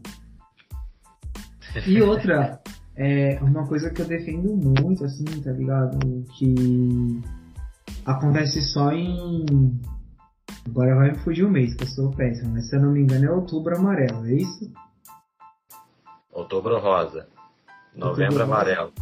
E 1.88 2.02
outra, 2.02 2.62
é 2.96 3.40
uma 3.42 3.68
coisa 3.68 3.90
que 3.90 4.02
eu 4.02 4.06
defendo 4.06 4.56
muito, 4.56 5.04
assim, 5.04 5.26
tá 5.42 5.52
ligado? 5.52 5.98
Que 6.38 7.22
acontece 8.06 8.62
só 8.62 8.92
em. 8.92 9.46
Agora 10.68 10.96
vai 10.96 11.12
me 11.12 11.18
fugir 11.20 11.44
o 11.44 11.50
mês, 11.50 11.76
que 11.76 11.84
eu 11.84 11.88
sou 11.88 12.12
péssimo, 12.12 12.54
mas 12.54 12.70
se 12.70 12.76
eu 12.76 12.82
não 12.82 12.92
me 12.92 13.02
engano 13.02 13.26
é 13.26 13.32
outubro 13.32 13.78
amarelo, 13.78 14.26
é 14.26 14.34
isso? 14.34 14.72
Outubro 16.32 16.80
rosa. 16.80 17.28
Novembro 17.96 18.24
outubro 18.24 18.44
amarelo. 18.44 18.94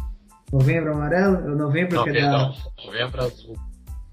Novembro 0.52 0.92
amarelo? 0.92 1.36
É 1.36 1.54
novembro 1.54 1.96
não, 1.96 2.04
que 2.04 2.10
é 2.10 2.12
perdão. 2.12 2.52
Da... 2.52 2.84
Novembro 2.84 3.22
azul. 3.22 3.56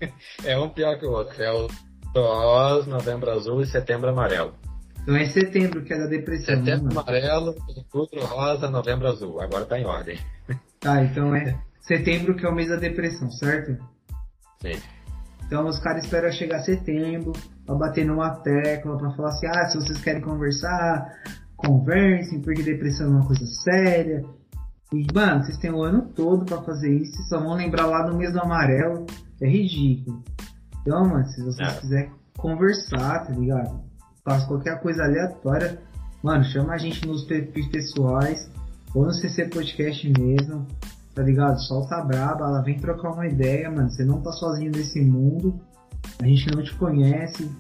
É 0.46 0.58
um 0.58 0.70
pior 0.70 0.98
que 0.98 1.06
o 1.06 1.12
outro. 1.12 1.44
É 1.44 1.52
o 1.52 1.68
rosa, 2.16 2.90
novembro 2.90 3.30
azul 3.32 3.62
e 3.62 3.66
setembro 3.66 4.10
amarelo. 4.10 4.54
Então 5.02 5.16
é 5.16 5.26
setembro 5.26 5.84
que 5.84 5.94
é 5.94 5.98
da 5.98 6.08
depressão. 6.08 6.56
Né, 6.56 6.66
setembro 6.66 6.94
né, 6.94 7.02
amarelo, 7.02 7.56
outubro 7.94 8.26
rosa, 8.26 8.70
novembro 8.70 9.08
azul. 9.08 9.42
Agora 9.42 9.66
tá 9.66 9.78
em 9.78 9.86
ordem. 9.86 10.18
Tá, 10.80 11.04
então 11.04 11.36
é 11.36 11.60
setembro 11.82 12.36
que 12.36 12.46
é 12.46 12.50
o 12.50 12.56
mês 12.56 12.70
da 12.70 12.78
depressão, 12.78 13.30
certo? 13.30 13.78
Sim. 14.62 14.82
Então 15.46 15.68
os 15.68 15.80
caras 15.80 16.04
esperam 16.04 16.32
chegar 16.32 16.60
setembro 16.60 17.34
pra 17.66 17.76
bater 17.76 18.06
numa 18.06 18.36
tecla, 18.42 18.98
pra 18.98 19.12
falar 19.12 19.30
assim, 19.30 19.48
ah, 19.48 19.70
se 19.70 19.78
vocês 19.78 20.00
querem 20.02 20.22
conversar, 20.22 21.12
conversem, 21.56 22.42
porque 22.42 22.62
depressão 22.62 23.08
é 23.08 23.10
uma 23.10 23.26
coisa 23.26 23.46
séria. 23.64 24.24
E, 24.94 25.06
mano, 25.14 25.44
vocês 25.44 25.58
têm 25.58 25.72
o 25.72 25.84
ano 25.84 26.08
todo 26.16 26.46
para 26.46 26.62
fazer 26.62 26.94
isso 26.94 27.20
e 27.22 27.24
só 27.26 27.40
vão 27.40 27.56
lembrar 27.56 27.86
lá 27.86 28.08
no 28.08 28.18
mês 28.18 28.34
do 28.34 28.40
amarelo. 28.40 29.06
É 29.42 29.48
ridículo. 29.48 30.24
Então, 30.82 31.08
mano, 31.08 31.26
se 31.26 31.44
vocês 31.44 31.68
é. 31.68 31.80
quiserem 31.80 32.12
conversar, 32.38 33.26
tá 33.26 33.34
ligado? 33.34 33.90
faz 34.30 34.46
qualquer 34.46 34.80
coisa 34.82 35.04
aleatória, 35.04 35.82
mano, 36.22 36.44
chama 36.44 36.74
a 36.74 36.78
gente 36.78 37.06
nos 37.08 37.24
perfis 37.24 37.68
pessoais 37.68 38.52
ou 38.94 39.06
no 39.06 39.12
CC 39.12 39.46
Podcast 39.46 40.08
mesmo, 40.20 40.68
tá 41.20 41.26
ligado? 41.26 41.60
Solta 41.60 41.98
a 41.98 42.02
braba, 42.02 42.46
ela 42.46 42.62
vem 42.62 42.80
trocar 42.80 43.12
uma 43.12 43.28
ideia, 43.28 43.70
mano. 43.70 43.90
Você 43.90 44.06
não 44.06 44.22
tá 44.22 44.32
sozinho 44.32 44.72
nesse 44.72 45.02
mundo, 45.02 45.60
a 46.18 46.26
gente 46.26 46.50
não 46.50 46.64
te 46.64 46.74
conhece, 46.76 47.52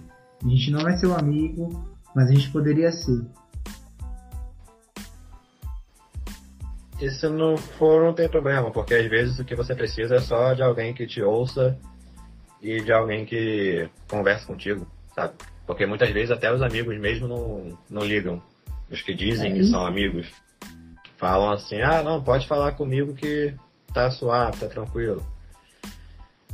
a 0.41 0.47
gente 0.47 0.71
não 0.71 0.87
é 0.87 0.95
seu 0.95 1.13
amigo, 1.13 1.85
mas 2.15 2.29
a 2.29 2.33
gente 2.33 2.49
poderia 2.51 2.89
ser. 2.89 3.21
E 7.01 7.09
se 7.09 7.27
não 7.27 7.57
for, 7.57 8.01
não 8.01 8.13
tem 8.13 8.29
problema, 8.29 8.71
porque 8.71 8.93
às 8.93 9.09
vezes 9.09 9.37
o 9.39 9.43
que 9.43 9.55
você 9.55 9.75
precisa 9.75 10.15
é 10.15 10.19
só 10.21 10.53
de 10.53 10.63
alguém 10.63 10.93
que 10.93 11.05
te 11.05 11.21
ouça 11.21 11.77
e 12.61 12.79
de 12.79 12.93
alguém 12.93 13.25
que 13.25 13.89
converse 14.09 14.47
contigo, 14.47 14.87
sabe? 15.13 15.33
Porque 15.67 15.85
muitas 15.85 16.09
vezes 16.11 16.31
até 16.31 16.49
os 16.49 16.61
amigos 16.61 16.97
mesmo 16.97 17.27
não, 17.27 17.77
não 17.89 18.05
ligam. 18.05 18.41
Os 18.89 19.01
que 19.01 19.13
dizem 19.13 19.53
que 19.53 19.65
são 19.65 19.85
amigos 19.85 20.31
falam 21.19 21.51
assim, 21.51 21.81
ah 21.81 22.01
não, 22.01 22.23
pode 22.23 22.47
falar 22.47 22.71
comigo 22.71 23.13
que 23.13 23.53
tá 23.93 24.09
suave, 24.09 24.57
tá 24.57 24.67
tranquilo. 24.67 25.21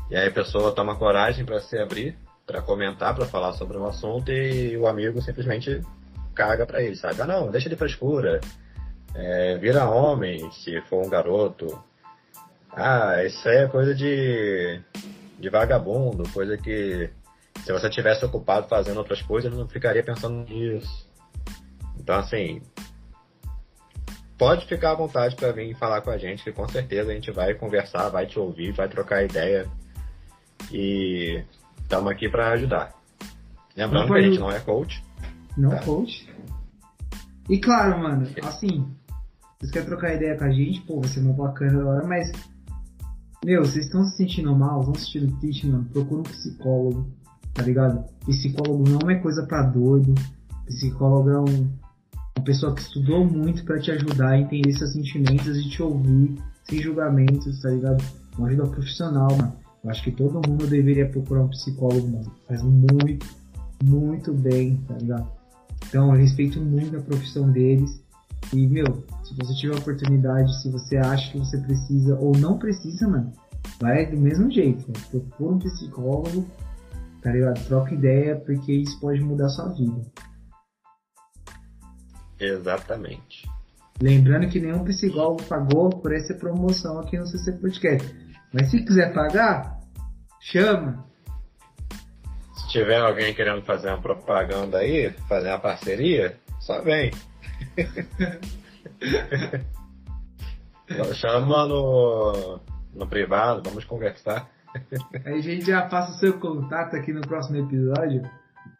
E 0.09 0.15
aí 0.15 0.27
a 0.27 0.31
pessoa 0.31 0.73
toma 0.73 0.97
coragem 0.97 1.45
para 1.45 1.61
se 1.61 1.77
abrir, 1.77 2.17
para 2.45 2.61
comentar, 2.61 3.15
para 3.15 3.25
falar 3.25 3.53
sobre 3.53 3.77
um 3.77 3.85
assunto 3.85 4.31
e 4.31 4.75
o 4.75 4.87
amigo 4.87 5.21
simplesmente 5.21 5.81
caga 6.33 6.65
pra 6.65 6.81
ele, 6.81 6.95
sabe? 6.95 7.21
Ah, 7.21 7.25
não, 7.25 7.49
deixa 7.49 7.69
de 7.69 7.75
frescura. 7.75 8.41
É, 9.13 9.57
vira 9.57 9.89
homem 9.89 10.51
se 10.51 10.81
for 10.81 11.05
um 11.05 11.09
garoto. 11.09 11.81
Ah, 12.71 13.23
isso 13.23 13.47
aí 13.47 13.57
é 13.57 13.67
coisa 13.67 13.95
de, 13.95 14.81
de 15.39 15.49
vagabundo, 15.49 16.27
coisa 16.33 16.57
que 16.57 17.09
se 17.63 17.71
você 17.71 17.89
tivesse 17.89 18.25
ocupado 18.25 18.67
fazendo 18.67 18.97
outras 18.97 19.21
coisas, 19.21 19.53
não 19.53 19.67
ficaria 19.67 20.03
pensando 20.03 20.47
nisso. 20.47 21.07
Então, 21.97 22.15
assim, 22.15 22.61
pode 24.37 24.65
ficar 24.65 24.91
à 24.91 24.95
vontade 24.95 25.35
para 25.35 25.51
vir 25.51 25.75
falar 25.75 26.01
com 26.01 26.09
a 26.09 26.17
gente, 26.17 26.43
que 26.43 26.51
com 26.51 26.67
certeza 26.67 27.11
a 27.11 27.13
gente 27.13 27.31
vai 27.31 27.53
conversar, 27.53 28.09
vai 28.09 28.25
te 28.25 28.37
ouvir, 28.39 28.71
vai 28.73 28.87
trocar 28.87 29.23
ideia. 29.23 29.65
E 30.71 31.43
estamos 31.81 32.11
aqui 32.11 32.29
para 32.29 32.51
ajudar. 32.51 32.93
Lembrando 33.75 34.07
que 34.07 34.19
a 34.19 34.21
gente 34.21 34.39
não 34.39 34.51
é 34.51 34.59
coach. 34.59 35.03
Não 35.57 35.69
tá? 35.69 35.79
coach. 35.83 36.27
E 37.49 37.59
claro, 37.59 37.99
mano, 37.99 38.27
assim, 38.43 38.85
vocês 39.59 39.71
querem 39.71 39.87
trocar 39.87 40.15
ideia 40.15 40.37
com 40.37 40.45
a 40.45 40.51
gente, 40.51 40.81
pô, 40.81 40.99
vai 40.99 41.09
ser 41.09 41.19
uma 41.19 41.33
bacana 41.33 41.79
agora, 41.79 42.07
mas. 42.07 42.31
Meu, 43.43 43.63
vocês 43.63 43.85
estão 43.85 44.03
se 44.03 44.17
sentindo 44.17 44.55
mal, 44.55 44.79
estão 44.79 44.95
se 44.95 45.05
sentindo 45.05 45.39
triste, 45.39 45.67
mano, 45.67 45.85
procura 45.93 46.21
um 46.21 46.23
psicólogo, 46.23 47.07
tá 47.53 47.61
ligado? 47.61 48.03
Psicólogo 48.25 48.89
não 48.89 49.09
é 49.09 49.15
coisa 49.19 49.45
pra 49.45 49.61
doido. 49.61 50.15
Psicólogo 50.65 51.29
é 51.29 51.39
um, 51.39 51.69
uma 52.37 52.43
pessoa 52.43 52.75
que 52.75 52.81
estudou 52.81 53.25
muito 53.25 53.63
para 53.63 53.79
te 53.79 53.91
ajudar 53.91 54.31
a 54.31 54.39
entender 54.39 54.73
seus 54.73 54.91
sentimentos 54.91 55.57
e 55.57 55.69
te 55.69 55.81
ouvir 55.81 56.35
sem 56.65 56.81
julgamentos, 56.81 57.61
tá 57.61 57.69
ligado? 57.69 58.03
Uma 58.37 58.47
ajuda 58.47 58.67
profissional, 58.67 59.29
mano. 59.37 59.55
Eu 59.83 59.89
acho 59.91 60.03
que 60.03 60.11
todo 60.11 60.47
mundo 60.47 60.67
deveria 60.67 61.07
procurar 61.07 61.43
um 61.43 61.47
psicólogo, 61.47 62.07
mano. 62.07 62.31
Faz 62.47 62.61
muito, 62.61 63.25
muito 63.83 64.33
bem, 64.33 64.77
tá 64.87 64.95
ligado? 64.95 65.27
Então 65.87 66.13
eu 66.13 66.19
respeito 66.19 66.59
muito 66.59 66.97
a 66.97 67.01
profissão 67.01 67.51
deles. 67.51 68.03
E, 68.53 68.67
meu, 68.67 69.03
se 69.23 69.33
você 69.35 69.53
tiver 69.53 69.75
oportunidade, 69.75 70.61
se 70.61 70.69
você 70.69 70.97
acha 70.97 71.31
que 71.31 71.39
você 71.39 71.57
precisa 71.59 72.15
ou 72.19 72.35
não 72.37 72.57
precisa, 72.57 73.07
mano, 73.07 73.31
vai 73.79 74.05
do 74.05 74.17
mesmo 74.17 74.51
jeito. 74.51 74.85
Né? 74.87 74.93
Procura 75.09 75.55
um 75.55 75.59
psicólogo, 75.59 76.45
tá 77.21 77.31
ligado? 77.31 77.63
Troca 77.65 77.93
ideia, 77.93 78.35
porque 78.35 78.73
isso 78.73 78.99
pode 78.99 79.21
mudar 79.21 79.45
a 79.45 79.49
sua 79.49 79.69
vida. 79.69 80.01
Exatamente. 82.39 83.47
Lembrando 84.01 84.49
que 84.49 84.59
nenhum 84.59 84.83
psicólogo 84.83 85.43
pagou 85.43 85.89
por 85.89 86.13
essa 86.13 86.33
promoção 86.33 86.99
aqui 86.99 87.17
no 87.17 87.25
CC 87.25 87.53
Podcast. 87.53 88.13
Mas 88.51 88.69
se 88.69 88.83
quiser 88.83 89.13
pagar, 89.13 89.79
chama. 90.41 91.05
Se 92.55 92.67
tiver 92.69 92.99
alguém 92.99 93.33
querendo 93.33 93.61
fazer 93.63 93.87
uma 93.89 94.01
propaganda 94.01 94.79
aí, 94.79 95.11
fazer 95.29 95.49
uma 95.49 95.59
parceria, 95.59 96.37
só 96.59 96.81
vem. 96.81 97.11
Chama 101.15 101.65
no, 101.65 102.59
no 102.93 103.07
privado, 103.07 103.61
vamos 103.63 103.85
conversar. 103.85 104.49
Aí 105.25 105.33
a 105.33 105.41
gente 105.41 105.65
já 105.65 105.81
passa 105.83 106.11
o 106.11 106.15
seu 106.15 106.39
contato 106.39 106.95
aqui 106.95 107.11
no 107.11 107.21
próximo 107.21 107.57
episódio. 107.57 108.21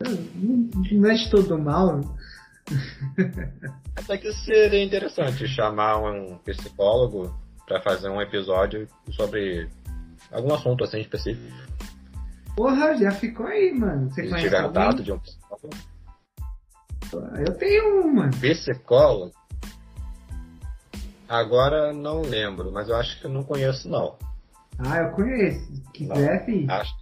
Não, 0.02 0.12
não 0.92 1.10
é 1.10 1.14
de 1.14 1.30
todo 1.30 1.58
mal. 1.58 2.02
Até 3.96 4.18
que 4.18 4.32
seria 4.34 4.84
interessante 4.84 5.48
chamar 5.48 5.98
um 5.98 6.38
psicólogo 6.40 7.34
para 7.66 7.82
fazer 7.82 8.10
um 8.10 8.22
episódio 8.22 8.88
sobre 9.12 9.70
algum 10.32 10.54
assunto 10.54 10.84
assim 10.84 11.00
específico. 11.00 11.46
Porra, 12.56 12.96
já 12.98 13.12
ficou 13.12 13.48
aí, 13.48 13.74
mano. 13.74 14.10
Você 14.10 14.28
conhece 14.28 14.44
tiver 14.46 14.72
dado 14.72 15.04
de 15.04 15.12
um 15.12 15.20
psicólogo. 15.20 15.70
Eu 17.38 17.54
tenho 17.58 18.06
um, 18.06 18.14
mano. 18.14 18.32
Psicólogo? 18.38 19.34
Agora 21.28 21.92
não 21.92 22.22
lembro, 22.22 22.72
mas 22.72 22.88
eu 22.88 22.96
acho 22.96 23.20
que 23.20 23.26
eu 23.26 23.32
não 23.32 23.44
conheço 23.44 23.90
não. 23.90 24.16
Ah, 24.78 24.98
eu 25.00 25.12
conheço. 25.12 25.84
Quiser, 25.94 26.40
não, 26.40 26.46
filho. 26.46 26.72
Acho 26.72 26.94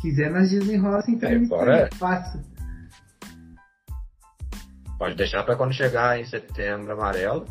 Quiser, 0.00 0.30
nós 0.30 0.50
desenrola 0.50 1.02
sem 1.02 1.14
entrevista. 1.14 1.54
É, 1.56 1.82
é. 1.82 1.90
Fácil. 1.94 2.40
Pode 5.00 5.14
deixar 5.14 5.42
para 5.44 5.56
quando 5.56 5.72
chegar 5.72 6.20
em 6.20 6.26
setembro 6.26 6.92
amarelo. 6.92 7.46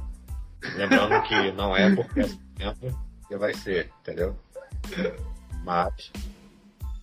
Lembrando 0.75 1.19
que 1.23 1.51
não 1.53 1.75
é 1.75 1.95
porque 1.95 2.19
é 2.19 2.27
setembro 2.27 2.95
que 3.27 3.37
vai 3.37 3.55
ser, 3.55 3.89
entendeu? 4.01 4.37
Mas, 5.63 6.11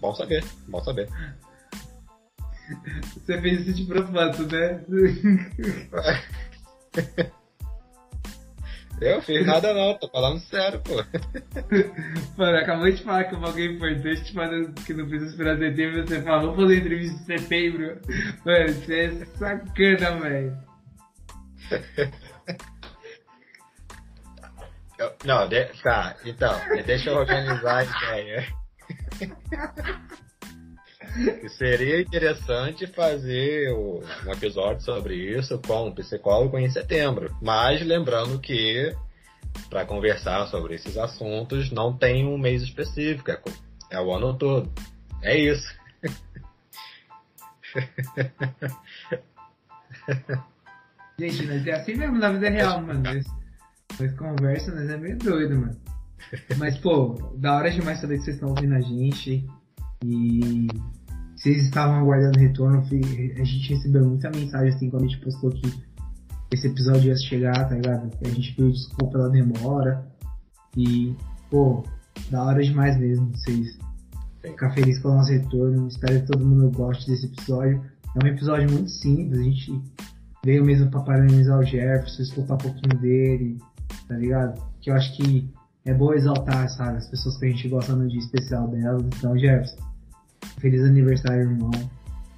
bom 0.01 0.15
saber, 0.15 0.45
bom 0.69 0.81
saber. 0.85 1.09
Você 3.13 3.41
fez 3.41 3.67
isso 3.67 3.75
de 3.75 3.87
propósito, 3.87 4.47
né? 4.47 4.85
Eu 9.01 9.21
fiz 9.21 9.47
nada 9.47 9.75
não, 9.75 9.99
tô 9.99 10.09
falando 10.09 10.41
sério, 10.41 10.81
pô. 10.81 10.95
Mano, 12.39 12.59
acabou 12.59 12.91
de 12.91 13.03
falar 13.03 13.25
que 13.25 13.35
o 13.35 13.41
bagulho 13.41 13.73
importante, 13.73 14.35
mas 14.35 14.51
que 14.85 14.95
não 14.95 15.07
precisa 15.07 15.31
esperar 15.31 15.59
setembro, 15.59 16.07
você 16.07 16.23
falou, 16.23 16.55
vamos 16.55 16.57
fazer 16.63 16.79
entrevista 16.81 17.15
em 17.15 17.39
setembro. 17.39 18.01
Mano, 18.45 18.73
você 18.73 18.95
é 18.95 19.27
sacana, 19.37 20.21
velho. 20.21 20.57
Não, 25.25 25.47
de, 25.47 25.65
tá, 25.83 26.17
então, 26.25 26.59
deixa 26.87 27.11
eu 27.11 27.17
organizar 27.19 27.79
a 27.79 27.85
ideia. 28.17 28.47
Seria 31.57 32.01
interessante 32.01 32.87
fazer 32.87 33.73
um 33.73 34.01
episódio 34.33 34.83
sobre 34.83 35.15
isso 35.15 35.61
com 35.67 35.89
um 35.89 35.95
psicólogo 35.95 36.59
em 36.59 36.71
setembro. 36.71 37.35
Mas 37.41 37.85
lembrando 37.85 38.39
que 38.39 38.95
para 39.71 39.87
conversar 39.87 40.47
sobre 40.49 40.75
esses 40.75 40.97
assuntos 40.97 41.71
não 41.71 41.97
tem 41.97 42.27
um 42.27 42.37
mês 42.37 42.63
específico, 42.63 43.31
é, 43.31 43.41
é 43.91 44.01
o 44.01 44.13
ano 44.13 44.35
todo. 44.35 44.71
É 45.23 45.39
isso. 45.39 45.75
Gente, 51.19 51.47
mas 51.47 51.67
é 51.67 51.73
assim 51.73 51.95
mesmo 51.95 52.19
na 52.19 52.31
vida 52.31 52.51
real, 52.51 52.83
mano. 52.83 53.03
Mas 53.03 53.25
conversa, 54.17 54.75
mas 54.75 54.91
é 54.91 54.97
meio 54.97 55.19
doido, 55.19 55.59
mano. 55.59 55.81
Mas, 56.59 56.77
pô, 56.79 57.15
da 57.37 57.57
hora 57.57 57.71
demais 57.71 58.01
saber 58.01 58.19
que 58.19 58.25
vocês 58.25 58.37
estão 58.37 58.51
ouvindo 58.51 58.75
a 58.75 58.81
gente. 58.81 59.47
E 60.05 60.67
vocês 61.47 61.63
estavam 61.63 62.01
aguardando 62.01 62.41
retorno, 62.41 62.79
a 62.81 63.45
gente 63.45 63.73
recebeu 63.73 64.05
muita 64.05 64.29
mensagem 64.31 64.69
assim 64.69 64.91
quando 64.91 65.05
a 65.05 65.07
gente 65.07 65.21
postou 65.21 65.51
que 65.51 65.73
esse 66.53 66.67
episódio 66.67 67.09
ia 67.09 67.17
chegar, 67.17 67.69
tá 67.69 67.77
ligado? 67.77 68.11
A 68.25 68.29
gente 68.29 68.53
pediu 68.55 68.73
desculpa 68.73 69.13
pela 69.13 69.31
demora. 69.31 70.05
E, 70.77 71.15
pô, 71.49 71.85
da 72.31 72.43
hora 72.43 72.61
demais 72.61 72.99
mesmo 72.99 73.31
vocês 73.33 73.79
ficar 74.43 74.71
felizes 74.71 75.01
com 75.01 75.11
o 75.11 75.15
nosso 75.15 75.31
retorno. 75.31 75.87
Espero 75.87 76.21
que 76.21 76.27
todo 76.27 76.45
mundo 76.45 76.69
goste 76.77 77.09
desse 77.09 77.27
episódio. 77.27 77.81
É 78.17 78.25
um 78.25 78.29
episódio 78.29 78.69
muito 78.69 78.91
simples, 78.91 79.39
a 79.39 79.45
gente 79.45 79.83
veio 80.45 80.65
mesmo 80.65 80.91
pra 80.91 81.01
parabenizar 81.01 81.61
o 81.61 81.65
Jefferson, 81.65 82.23
escutar 82.23 82.55
um 82.55 82.59
pouquinho 82.59 83.01
dele, 83.01 83.59
tá 84.09 84.17
ligado? 84.17 84.61
Que 84.81 84.91
eu 84.91 84.95
acho 84.97 85.17
que 85.17 85.49
é 85.85 85.95
bom 85.95 86.13
exaltar, 86.13 86.69
sabe, 86.71 86.99
as 86.99 87.09
pessoas 87.09 87.37
que 87.37 87.47
a 87.47 87.49
gente 87.51 87.69
gosta 87.69 87.95
no 87.95 88.09
dia 88.09 88.19
especial 88.19 88.67
delas. 88.67 89.05
Então, 89.05 89.39
Jefferson, 89.39 89.96
Feliz 90.59 90.83
aniversário, 90.83 91.43
irmão. 91.43 91.71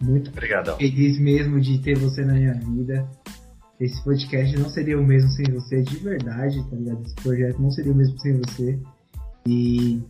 Muito 0.00 0.30
Obrigadão. 0.30 0.76
feliz 0.76 1.18
mesmo 1.18 1.60
de 1.60 1.78
ter 1.78 1.96
você 1.98 2.24
na 2.24 2.34
minha 2.34 2.54
vida. 2.54 3.08
Esse 3.80 4.02
podcast 4.02 4.56
não 4.58 4.68
seria 4.68 4.98
o 4.98 5.06
mesmo 5.06 5.30
sem 5.30 5.44
você, 5.52 5.82
de 5.82 5.98
verdade, 5.98 6.62
tá 6.68 6.76
ligado? 6.76 7.02
Esse 7.04 7.14
projeto 7.16 7.62
não 7.62 7.70
seria 7.70 7.92
o 7.92 7.94
mesmo 7.94 8.18
sem 8.18 8.40
você. 8.40 8.78
E 9.46 10.02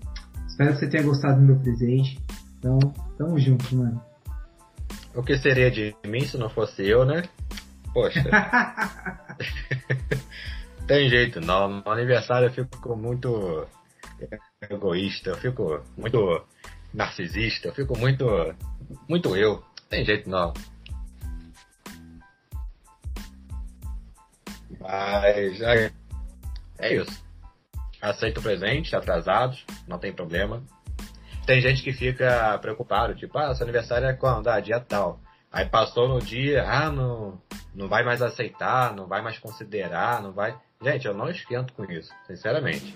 espero 0.46 0.72
que 0.72 0.78
você 0.78 0.88
tenha 0.88 1.02
gostado 1.02 1.40
do 1.40 1.46
meu 1.46 1.56
presente. 1.56 2.18
Então, 2.58 2.78
tamo 3.16 3.38
junto, 3.38 3.76
mano. 3.76 4.02
O 5.14 5.22
que 5.22 5.36
seria 5.38 5.70
de 5.70 5.94
mim 6.06 6.24
se 6.24 6.36
não 6.38 6.48
fosse 6.48 6.86
eu, 6.86 7.04
né? 7.04 7.22
Poxa. 7.92 8.24
Tem 10.86 11.08
jeito 11.08 11.40
não. 11.40 11.82
No 11.82 11.90
aniversário 11.90 12.48
eu 12.48 12.52
fico 12.52 12.96
muito 12.96 13.66
egoísta, 14.70 15.30
eu 15.30 15.36
fico 15.36 15.80
muito 15.96 16.42
narcisista, 16.92 17.68
eu 17.68 17.74
fico 17.74 17.96
muito. 17.98 18.26
muito 19.08 19.36
eu. 19.36 19.62
Tem 19.88 20.04
jeito 20.04 20.28
não. 20.28 20.52
Mas 24.80 25.60
é, 25.60 25.92
é 26.78 26.94
isso. 26.94 27.28
Aceito 28.00 28.40
presente, 28.40 28.94
atrasados, 28.94 29.64
não 29.86 29.98
tem 29.98 30.12
problema. 30.12 30.62
Tem 31.46 31.60
gente 31.60 31.82
que 31.82 31.92
fica 31.92 32.58
preocupado, 32.58 33.14
tipo, 33.14 33.36
ah, 33.38 33.54
seu 33.54 33.64
aniversário 33.64 34.06
é 34.06 34.12
quando? 34.12 34.48
Ah, 34.48 34.60
dia 34.60 34.78
tal. 34.78 35.20
Aí 35.50 35.64
passou 35.64 36.06
no 36.06 36.20
dia, 36.20 36.62
ah, 36.62 36.92
não, 36.92 37.40
não 37.74 37.88
vai 37.88 38.04
mais 38.04 38.20
aceitar, 38.20 38.94
não 38.94 39.06
vai 39.06 39.22
mais 39.22 39.38
considerar, 39.38 40.22
não 40.22 40.32
vai. 40.32 40.56
Gente, 40.82 41.06
eu 41.06 41.14
não 41.14 41.28
esquento 41.28 41.72
com 41.72 41.84
isso, 41.84 42.12
sinceramente. 42.26 42.94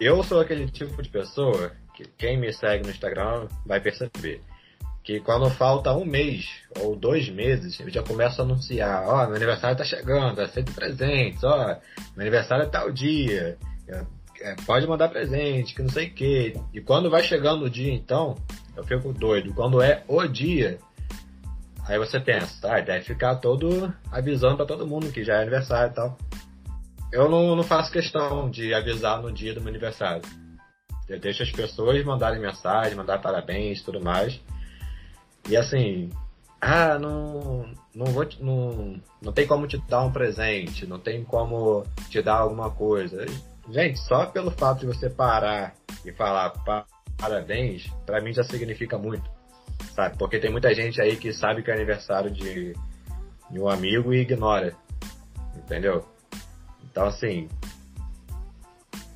Eu 0.00 0.22
sou 0.24 0.40
aquele 0.40 0.70
tipo 0.70 1.00
de 1.02 1.08
pessoa 1.10 1.72
quem 2.16 2.38
me 2.38 2.52
segue 2.52 2.84
no 2.84 2.90
Instagram 2.90 3.48
vai 3.64 3.80
perceber 3.80 4.40
que 5.02 5.20
quando 5.20 5.48
falta 5.50 5.92
um 5.92 6.04
mês 6.04 6.46
ou 6.80 6.94
dois 6.94 7.30
meses, 7.30 7.80
eu 7.80 7.88
já 7.88 8.02
começo 8.02 8.42
a 8.42 8.44
anunciar, 8.44 9.06
ó, 9.06 9.22
oh, 9.22 9.26
meu 9.26 9.36
aniversário 9.36 9.76
tá 9.76 9.84
chegando, 9.84 10.38
aceito 10.40 10.72
presentes, 10.72 11.42
ó, 11.42 11.78
meu 12.14 12.20
aniversário 12.20 12.64
é 12.64 12.68
tal 12.68 12.92
dia, 12.92 13.56
é, 14.40 14.54
pode 14.66 14.86
mandar 14.86 15.08
presente, 15.08 15.74
que 15.74 15.82
não 15.82 15.88
sei 15.88 16.08
o 16.08 16.14
que. 16.14 16.54
E 16.72 16.80
quando 16.80 17.10
vai 17.10 17.22
chegando 17.22 17.64
o 17.64 17.70
dia, 17.70 17.92
então, 17.92 18.36
eu 18.76 18.84
fico 18.84 19.12
doido. 19.12 19.52
Quando 19.54 19.82
é 19.82 20.04
o 20.06 20.26
dia, 20.26 20.78
aí 21.86 21.98
você 21.98 22.20
pensa, 22.20 22.60
tá, 22.60 22.80
deve 22.80 23.04
ficar 23.04 23.36
todo 23.36 23.92
avisando 24.12 24.56
para 24.56 24.66
todo 24.66 24.86
mundo 24.86 25.10
que 25.10 25.24
já 25.24 25.36
é 25.36 25.42
aniversário 25.42 25.90
e 25.90 25.94
tal. 25.94 26.18
Eu 27.12 27.28
não, 27.28 27.56
não 27.56 27.62
faço 27.62 27.90
questão 27.90 28.50
de 28.50 28.74
avisar 28.74 29.22
no 29.22 29.32
dia 29.32 29.54
do 29.54 29.60
meu 29.60 29.70
aniversário. 29.70 30.22
Eu 31.08 31.18
deixo 31.18 31.42
as 31.42 31.50
pessoas 31.50 32.04
mandarem 32.04 32.40
mensagem, 32.40 32.94
mandar 32.94 33.18
parabéns 33.18 33.82
tudo 33.82 34.00
mais. 34.00 34.40
E 35.48 35.56
assim, 35.56 36.10
ah, 36.60 36.98
não, 36.98 37.72
não 37.94 38.06
vou 38.06 38.24
te, 38.24 38.42
não, 38.42 39.00
não 39.22 39.32
tem 39.32 39.46
como 39.46 39.66
te 39.66 39.78
dar 39.88 40.02
um 40.02 40.12
presente, 40.12 40.86
não 40.86 40.98
tem 40.98 41.24
como 41.24 41.84
te 42.10 42.20
dar 42.20 42.38
alguma 42.38 42.70
coisa. 42.70 43.24
Gente, 43.70 43.98
só 44.00 44.26
pelo 44.26 44.50
fato 44.50 44.80
de 44.80 44.86
você 44.86 45.08
parar 45.08 45.74
e 46.04 46.12
falar 46.12 46.52
parabéns, 47.16 47.86
para 48.04 48.20
mim 48.20 48.32
já 48.32 48.42
significa 48.42 48.98
muito, 48.98 49.28
sabe? 49.94 50.16
Porque 50.18 50.38
tem 50.38 50.50
muita 50.50 50.74
gente 50.74 51.00
aí 51.00 51.16
que 51.16 51.32
sabe 51.32 51.62
que 51.62 51.70
é 51.70 51.74
aniversário 51.74 52.30
de, 52.30 52.74
de 53.50 53.60
um 53.60 53.68
amigo 53.68 54.12
e 54.12 54.20
ignora, 54.20 54.74
entendeu? 55.56 56.04
Então 56.90 57.06
assim, 57.06 57.48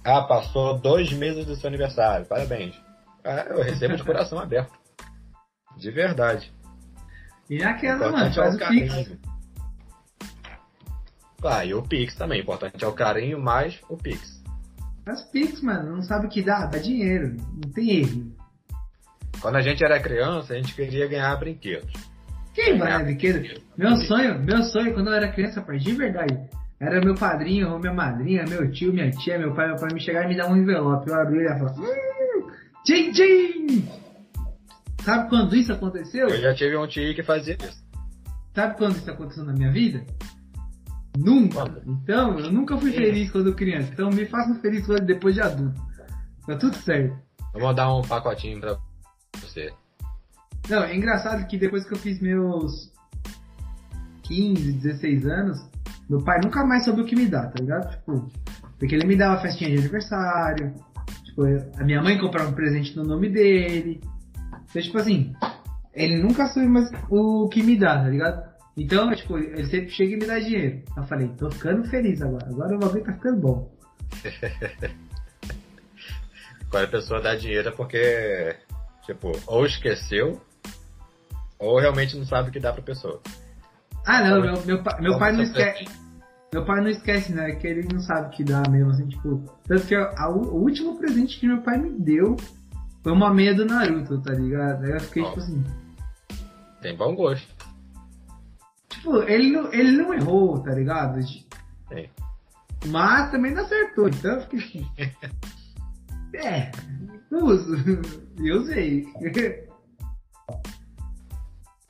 ah, 0.04 0.22
passou 0.22 0.78
dois 0.78 1.12
meses 1.12 1.46
do 1.46 1.54
seu 1.54 1.68
aniversário, 1.68 2.26
parabéns. 2.26 2.74
Ah, 3.24 3.46
eu 3.48 3.62
recebo 3.62 3.96
de 3.96 4.02
coração 4.02 4.38
aberto. 4.38 4.72
De 5.76 5.90
verdade. 5.90 6.52
E 7.48 7.62
aquela, 7.62 8.10
mano, 8.10 8.34
faz 8.34 8.60
é 8.60 8.64
o, 8.64 8.68
Pix. 8.68 9.18
Ah, 11.44 11.64
e 11.64 11.74
o 11.74 11.82
Pix 11.82 12.14
também. 12.16 12.40
O 12.40 12.42
importante 12.42 12.84
é 12.84 12.86
o 12.86 12.92
carinho 12.92 13.40
mais 13.40 13.78
o 13.88 13.96
Pix. 13.96 14.42
Faz 15.04 15.22
Pix, 15.30 15.60
mano. 15.62 15.96
Não 15.96 16.02
sabe 16.02 16.26
o 16.26 16.30
que 16.30 16.42
dá? 16.42 16.66
Dá 16.66 16.78
dinheiro. 16.78 17.36
Não 17.38 17.70
tem 17.72 18.00
erro. 18.00 18.32
Quando 19.40 19.56
a 19.56 19.62
gente 19.62 19.84
era 19.84 20.00
criança, 20.00 20.52
a 20.52 20.56
gente 20.56 20.74
queria 20.74 21.06
ganhar 21.08 21.34
brinquedos. 21.36 21.92
Quem 22.54 22.78
vai 22.78 22.88
ganhar 22.88 23.04
brinquedo? 23.04 23.62
Meu 23.76 23.96
sonho, 23.96 24.38
meu 24.40 24.62
sonho 24.64 24.94
quando 24.94 25.08
eu 25.08 25.14
era 25.14 25.32
criança, 25.32 25.62
pai, 25.62 25.78
de 25.78 25.92
verdade, 25.92 26.38
era 26.82 27.00
meu 27.00 27.14
padrinho, 27.14 27.70
ou 27.70 27.78
minha 27.78 27.94
madrinha, 27.94 28.44
meu 28.48 28.68
tio, 28.72 28.92
minha 28.92 29.08
tia, 29.08 29.38
meu 29.38 29.54
pai, 29.54 29.68
meu 29.68 29.76
pai 29.76 29.94
me 29.94 30.00
chegar 30.00 30.24
e 30.24 30.28
me 30.28 30.36
dar 30.36 30.50
um 30.50 30.56
envelope. 30.56 31.08
Eu 31.08 31.14
abri 31.14 31.38
e 31.38 31.44
ia 31.44 31.56
falar, 31.56 31.74
hum, 31.78 32.50
tchim, 32.84 33.12
tchim! 33.12 33.88
Sabe 35.04 35.28
quando 35.28 35.54
isso 35.54 35.72
aconteceu? 35.72 36.28
Eu 36.28 36.40
já 36.40 36.52
tive 36.52 36.76
um 36.76 36.88
tio 36.88 37.14
que 37.14 37.22
fazia 37.22 37.56
isso. 37.62 37.84
Sabe 38.52 38.76
quando 38.76 38.96
isso 38.96 39.08
aconteceu 39.08 39.44
na 39.44 39.52
minha 39.52 39.70
vida? 39.70 40.04
Nunca. 41.16 41.64
Então, 41.86 42.36
eu 42.40 42.50
nunca 42.50 42.76
fui 42.76 42.90
feliz 42.90 43.30
quando 43.30 43.54
criança. 43.54 43.90
Então, 43.92 44.10
me 44.10 44.26
façam 44.26 44.56
feliz 44.56 44.84
depois 45.06 45.36
de 45.36 45.40
adulto. 45.40 45.80
Tá 46.48 46.56
tudo 46.56 46.76
certo. 46.78 47.16
Eu 47.54 47.60
vou 47.60 47.72
dar 47.72 47.94
um 47.94 48.02
pacotinho 48.02 48.60
pra 48.60 48.76
você. 49.40 49.72
Não, 50.68 50.82
é 50.82 50.96
engraçado 50.96 51.46
que 51.46 51.56
depois 51.56 51.86
que 51.86 51.94
eu 51.94 51.98
fiz 51.98 52.20
meus 52.20 52.92
15, 54.24 54.72
16 54.72 55.26
anos, 55.26 55.72
meu 56.08 56.22
pai 56.22 56.40
nunca 56.42 56.64
mais 56.64 56.84
soube 56.84 57.02
o 57.02 57.04
que 57.04 57.16
me 57.16 57.26
dá, 57.26 57.46
tá 57.46 57.60
ligado? 57.60 57.90
Tipo, 57.90 58.28
porque 58.78 58.94
ele 58.94 59.06
me 59.06 59.16
dava 59.16 59.40
festinha 59.40 59.70
de 59.70 59.78
aniversário, 59.78 60.74
tipo, 61.24 61.42
a 61.78 61.84
minha 61.84 62.02
mãe 62.02 62.18
comprava 62.18 62.50
um 62.50 62.54
presente 62.54 62.96
no 62.96 63.04
nome 63.04 63.28
dele. 63.28 64.00
Então, 64.70 64.82
tipo 64.82 64.98
assim, 64.98 65.32
ele 65.94 66.16
nunca 66.22 66.46
soube 66.48 66.68
mais 66.68 66.90
o 67.10 67.48
que 67.48 67.62
me 67.62 67.78
dá, 67.78 68.02
tá 68.02 68.08
ligado? 68.08 68.52
Então, 68.76 69.14
tipo, 69.14 69.38
ele 69.38 69.66
sempre 69.66 69.90
chega 69.90 70.14
e 70.14 70.16
me 70.16 70.26
dá 70.26 70.38
dinheiro. 70.38 70.82
Eu 70.96 71.02
falei, 71.04 71.28
tô 71.28 71.50
ficando 71.50 71.84
feliz 71.88 72.22
agora. 72.22 72.46
Agora 72.46 72.76
o 72.76 72.78
bagulho 72.78 73.04
tá 73.04 73.12
ficando 73.12 73.40
bom. 73.40 73.70
Quando 76.70 76.84
a 76.84 76.88
pessoa 76.88 77.20
dá 77.20 77.34
dinheiro 77.34 77.68
é 77.68 77.72
porque, 77.72 78.56
tipo, 79.04 79.30
ou 79.46 79.66
esqueceu, 79.66 80.40
ou 81.58 81.78
realmente 81.78 82.16
não 82.16 82.24
sabe 82.24 82.48
o 82.48 82.52
que 82.52 82.58
dá 82.58 82.72
pra 82.72 82.82
pessoa. 82.82 83.20
Ah, 84.06 84.28
não, 84.28 84.40
meu, 84.40 84.66
meu, 84.66 84.82
meu 85.00 85.18
pai 85.18 85.32
não 85.32 85.42
esquece. 85.42 85.84
Meu 86.52 86.64
pai 86.64 86.80
não 86.80 86.88
esquece, 86.88 87.32
né? 87.32 87.52
Que 87.52 87.66
ele 87.66 87.88
não 87.90 88.00
sabe 88.00 88.26
o 88.26 88.30
que 88.30 88.44
dá 88.44 88.62
mesmo, 88.68 88.90
assim, 88.90 89.08
tipo. 89.08 89.42
Tanto 89.66 89.86
que 89.86 89.94
a, 89.94 90.28
o 90.28 90.56
último 90.56 90.98
presente 90.98 91.38
que 91.40 91.46
meu 91.46 91.62
pai 91.62 91.78
me 91.78 91.90
deu 91.90 92.36
foi 93.02 93.12
uma 93.12 93.32
meia 93.32 93.54
do 93.54 93.64
Naruto, 93.64 94.20
tá 94.20 94.32
ligado? 94.32 94.84
Aí 94.84 94.92
eu 94.92 95.00
fiquei, 95.00 95.24
tipo 95.24 95.38
assim. 95.38 95.64
Tem 96.82 96.96
bom 96.96 97.14
gosto. 97.14 97.48
Tipo, 98.88 99.22
ele 99.22 99.50
não, 99.50 99.72
ele 99.72 99.92
não 99.92 100.12
errou, 100.12 100.60
tá 100.60 100.72
ligado? 100.72 101.22
Sim. 101.22 102.08
Mas 102.86 103.30
também 103.30 103.54
não 103.54 103.62
acertou, 103.62 104.08
então 104.08 104.32
eu 104.32 104.40
fiquei 104.42 104.58
assim. 104.58 104.86
é, 106.36 106.70
uso. 107.30 107.76
Eu 108.38 108.56
usei. 108.62 109.06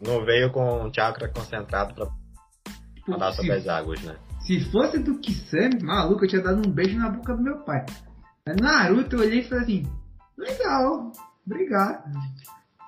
Não 0.04 0.24
veio 0.24 0.50
com 0.50 0.84
um 0.84 0.92
chakra 0.92 1.28
concentrado 1.28 1.94
pra 1.94 2.08
falar 3.06 3.32
sobre 3.32 3.52
as 3.52 3.68
águas, 3.68 4.02
né? 4.02 4.16
Se 4.40 4.60
fosse 4.70 4.98
do 4.98 5.20
Kisame, 5.20 5.80
maluco, 5.82 6.24
eu 6.24 6.28
tinha 6.28 6.42
dado 6.42 6.66
um 6.66 6.72
beijo 6.72 6.98
na 6.98 7.08
boca 7.08 7.36
do 7.36 7.42
meu 7.42 7.58
pai. 7.58 7.86
Naruto, 8.60 9.14
eu 9.16 9.20
olhei 9.20 9.38
e 9.40 9.44
falei 9.44 9.62
assim: 9.62 9.86
legal, 10.36 11.12
obrigado. 11.46 12.10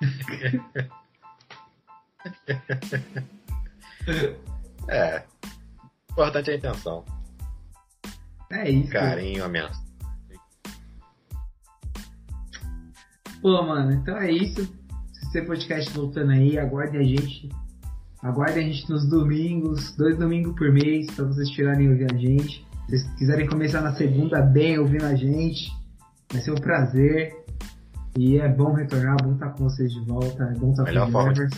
é. 4.88 5.22
Importante 6.10 6.50
a 6.50 6.56
intenção. 6.56 7.04
É 8.50 8.68
isso. 8.68 8.90
Carinho, 8.92 9.44
ameaça. 9.44 9.84
Pô, 13.40 13.62
mano, 13.62 13.92
então 13.92 14.16
é 14.16 14.32
isso. 14.32 14.83
Você 15.34 15.42
podcast 15.42 15.92
voltando 15.92 16.30
aí, 16.30 16.56
aguarde 16.56 16.96
a 16.96 17.02
gente. 17.02 17.48
Aguarde 18.22 18.60
a 18.60 18.62
gente 18.62 18.88
nos 18.88 19.04
domingos, 19.08 19.92
dois 19.96 20.16
domingos 20.16 20.54
por 20.54 20.70
mês, 20.72 21.10
para 21.10 21.24
vocês 21.24 21.50
tirarem 21.50 21.88
ouvir 21.88 22.06
a 22.08 22.16
gente. 22.16 22.64
Se 22.86 22.98
vocês 22.98 23.14
quiserem 23.18 23.48
começar 23.48 23.80
na 23.80 23.92
segunda 23.94 24.40
bem 24.40 24.78
ouvindo 24.78 25.06
a 25.06 25.16
gente, 25.16 25.72
vai 26.30 26.40
ser 26.40 26.52
um 26.52 26.54
prazer. 26.54 27.34
E 28.16 28.38
é 28.38 28.48
bom 28.48 28.74
retornar, 28.74 29.16
bom 29.24 29.32
estar 29.32 29.50
com 29.50 29.64
vocês 29.64 29.92
de 29.92 30.04
volta, 30.04 30.44
é 30.44 30.54
bom 30.56 30.70
estar 30.70 30.84
Melhor 30.84 31.10
com 31.10 31.18
o 31.18 31.26
Melhor 31.26 31.48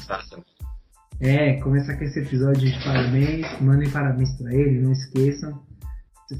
É, 1.20 1.60
começar 1.60 1.98
com 1.98 2.04
esse 2.04 2.20
episódio 2.20 2.72
de 2.72 2.82
parabéns, 2.82 3.60
mandem 3.60 3.90
parabéns 3.90 4.32
para 4.38 4.54
ele, 4.54 4.80
não 4.80 4.92
esqueçam. 4.92 5.62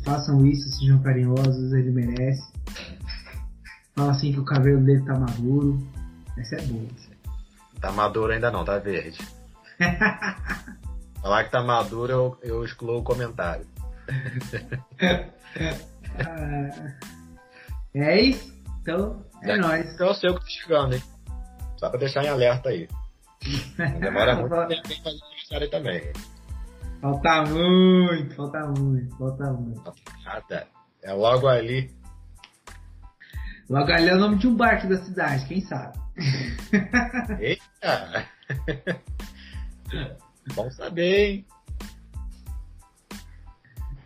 Façam 0.07 0.46
isso, 0.46 0.70
sejam 0.70 1.03
carinhosos, 1.03 1.75
ele 1.75 1.90
merece. 1.90 2.51
Fala 3.94 4.12
assim 4.12 4.33
que 4.33 4.40
o 4.40 4.44
cabelo 4.46 4.83
dele 4.83 5.03
tá 5.03 5.18
maduro. 5.18 5.79
Essa 6.38 6.57
é 6.57 6.62
boa. 6.62 7.15
Tá 7.81 7.93
maduro 7.93 8.33
ainda 8.33 8.51
não, 8.51 8.65
tá 8.65 8.79
verde. 8.79 9.19
Falar 11.21 11.45
que 11.45 11.51
tá 11.51 11.62
maduro, 11.62 12.12
eu, 12.12 12.39
eu 12.43 12.65
excluo 12.65 12.99
o 12.99 13.05
comentário. 13.05 13.67
É 17.95 18.21
isso? 18.21 18.55
Então, 18.83 19.25
é, 19.43 19.53
é 19.53 19.57
nóis. 19.57 19.99
Eu 19.99 20.15
sei 20.15 20.29
o 20.31 20.35
que 20.35 20.41
tá 20.41 20.47
chegando, 20.47 20.95
hein? 20.95 21.03
Só 21.79 21.89
pra 21.89 21.99
deixar 21.99 22.25
em 22.25 22.29
alerta 22.29 22.69
aí. 22.69 22.89
Não 23.79 24.01
demora 24.01 24.35
muito 24.37 24.55
tempo 24.69 24.83
pra 24.83 24.97
fazer 24.97 25.23
aniversário 25.25 25.71
também. 25.71 26.12
Falta 27.01 27.43
muito, 27.47 28.35
falta 28.35 28.67
muito, 28.79 29.17
falta 29.17 29.53
muito. 29.53 29.93
Nada. 30.25 30.67
É 31.03 31.12
logo 31.12 31.49
ali. 31.49 31.91
Logo 33.69 33.91
ali 33.91 34.09
é 34.09 34.15
o 34.15 34.19
nome 34.19 34.37
de 34.37 34.47
um 34.47 34.55
barco 34.55 34.89
da 34.89 34.99
cidade, 34.99 35.47
quem 35.47 35.61
sabe? 35.62 35.99
Eita! 37.40 38.29
Bom 40.54 40.71
saber, 40.71 41.19
hein? 41.19 41.46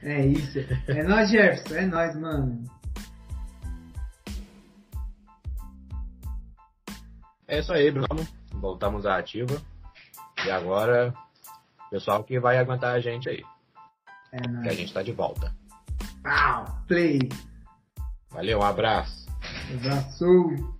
É 0.02 0.26
isso. 0.26 0.58
É 0.88 1.02
nóis, 1.02 1.30
Jefferson. 1.30 1.74
É 1.74 1.86
nóis, 1.86 2.16
mano. 2.16 2.64
É 7.46 7.58
isso 7.58 7.72
aí, 7.72 7.90
Bruno. 7.90 8.26
Voltamos 8.52 9.04
à 9.04 9.18
ativa. 9.18 9.60
E 10.46 10.50
agora, 10.50 11.12
pessoal 11.90 12.24
que 12.24 12.40
vai 12.40 12.56
aguentar 12.58 12.94
a 12.94 13.00
gente 13.00 13.28
aí. 13.28 13.42
É 14.32 14.48
nóis. 14.48 14.62
Que 14.62 14.68
a 14.68 14.74
gente 14.74 14.94
tá 14.94 15.02
de 15.02 15.12
volta. 15.12 15.54
Pau, 16.22 16.64
play. 16.88 17.28
Valeu, 18.30 18.60
um 18.60 18.64
abraço. 18.64 19.28
Um 19.70 19.76
abraço. 19.76 20.79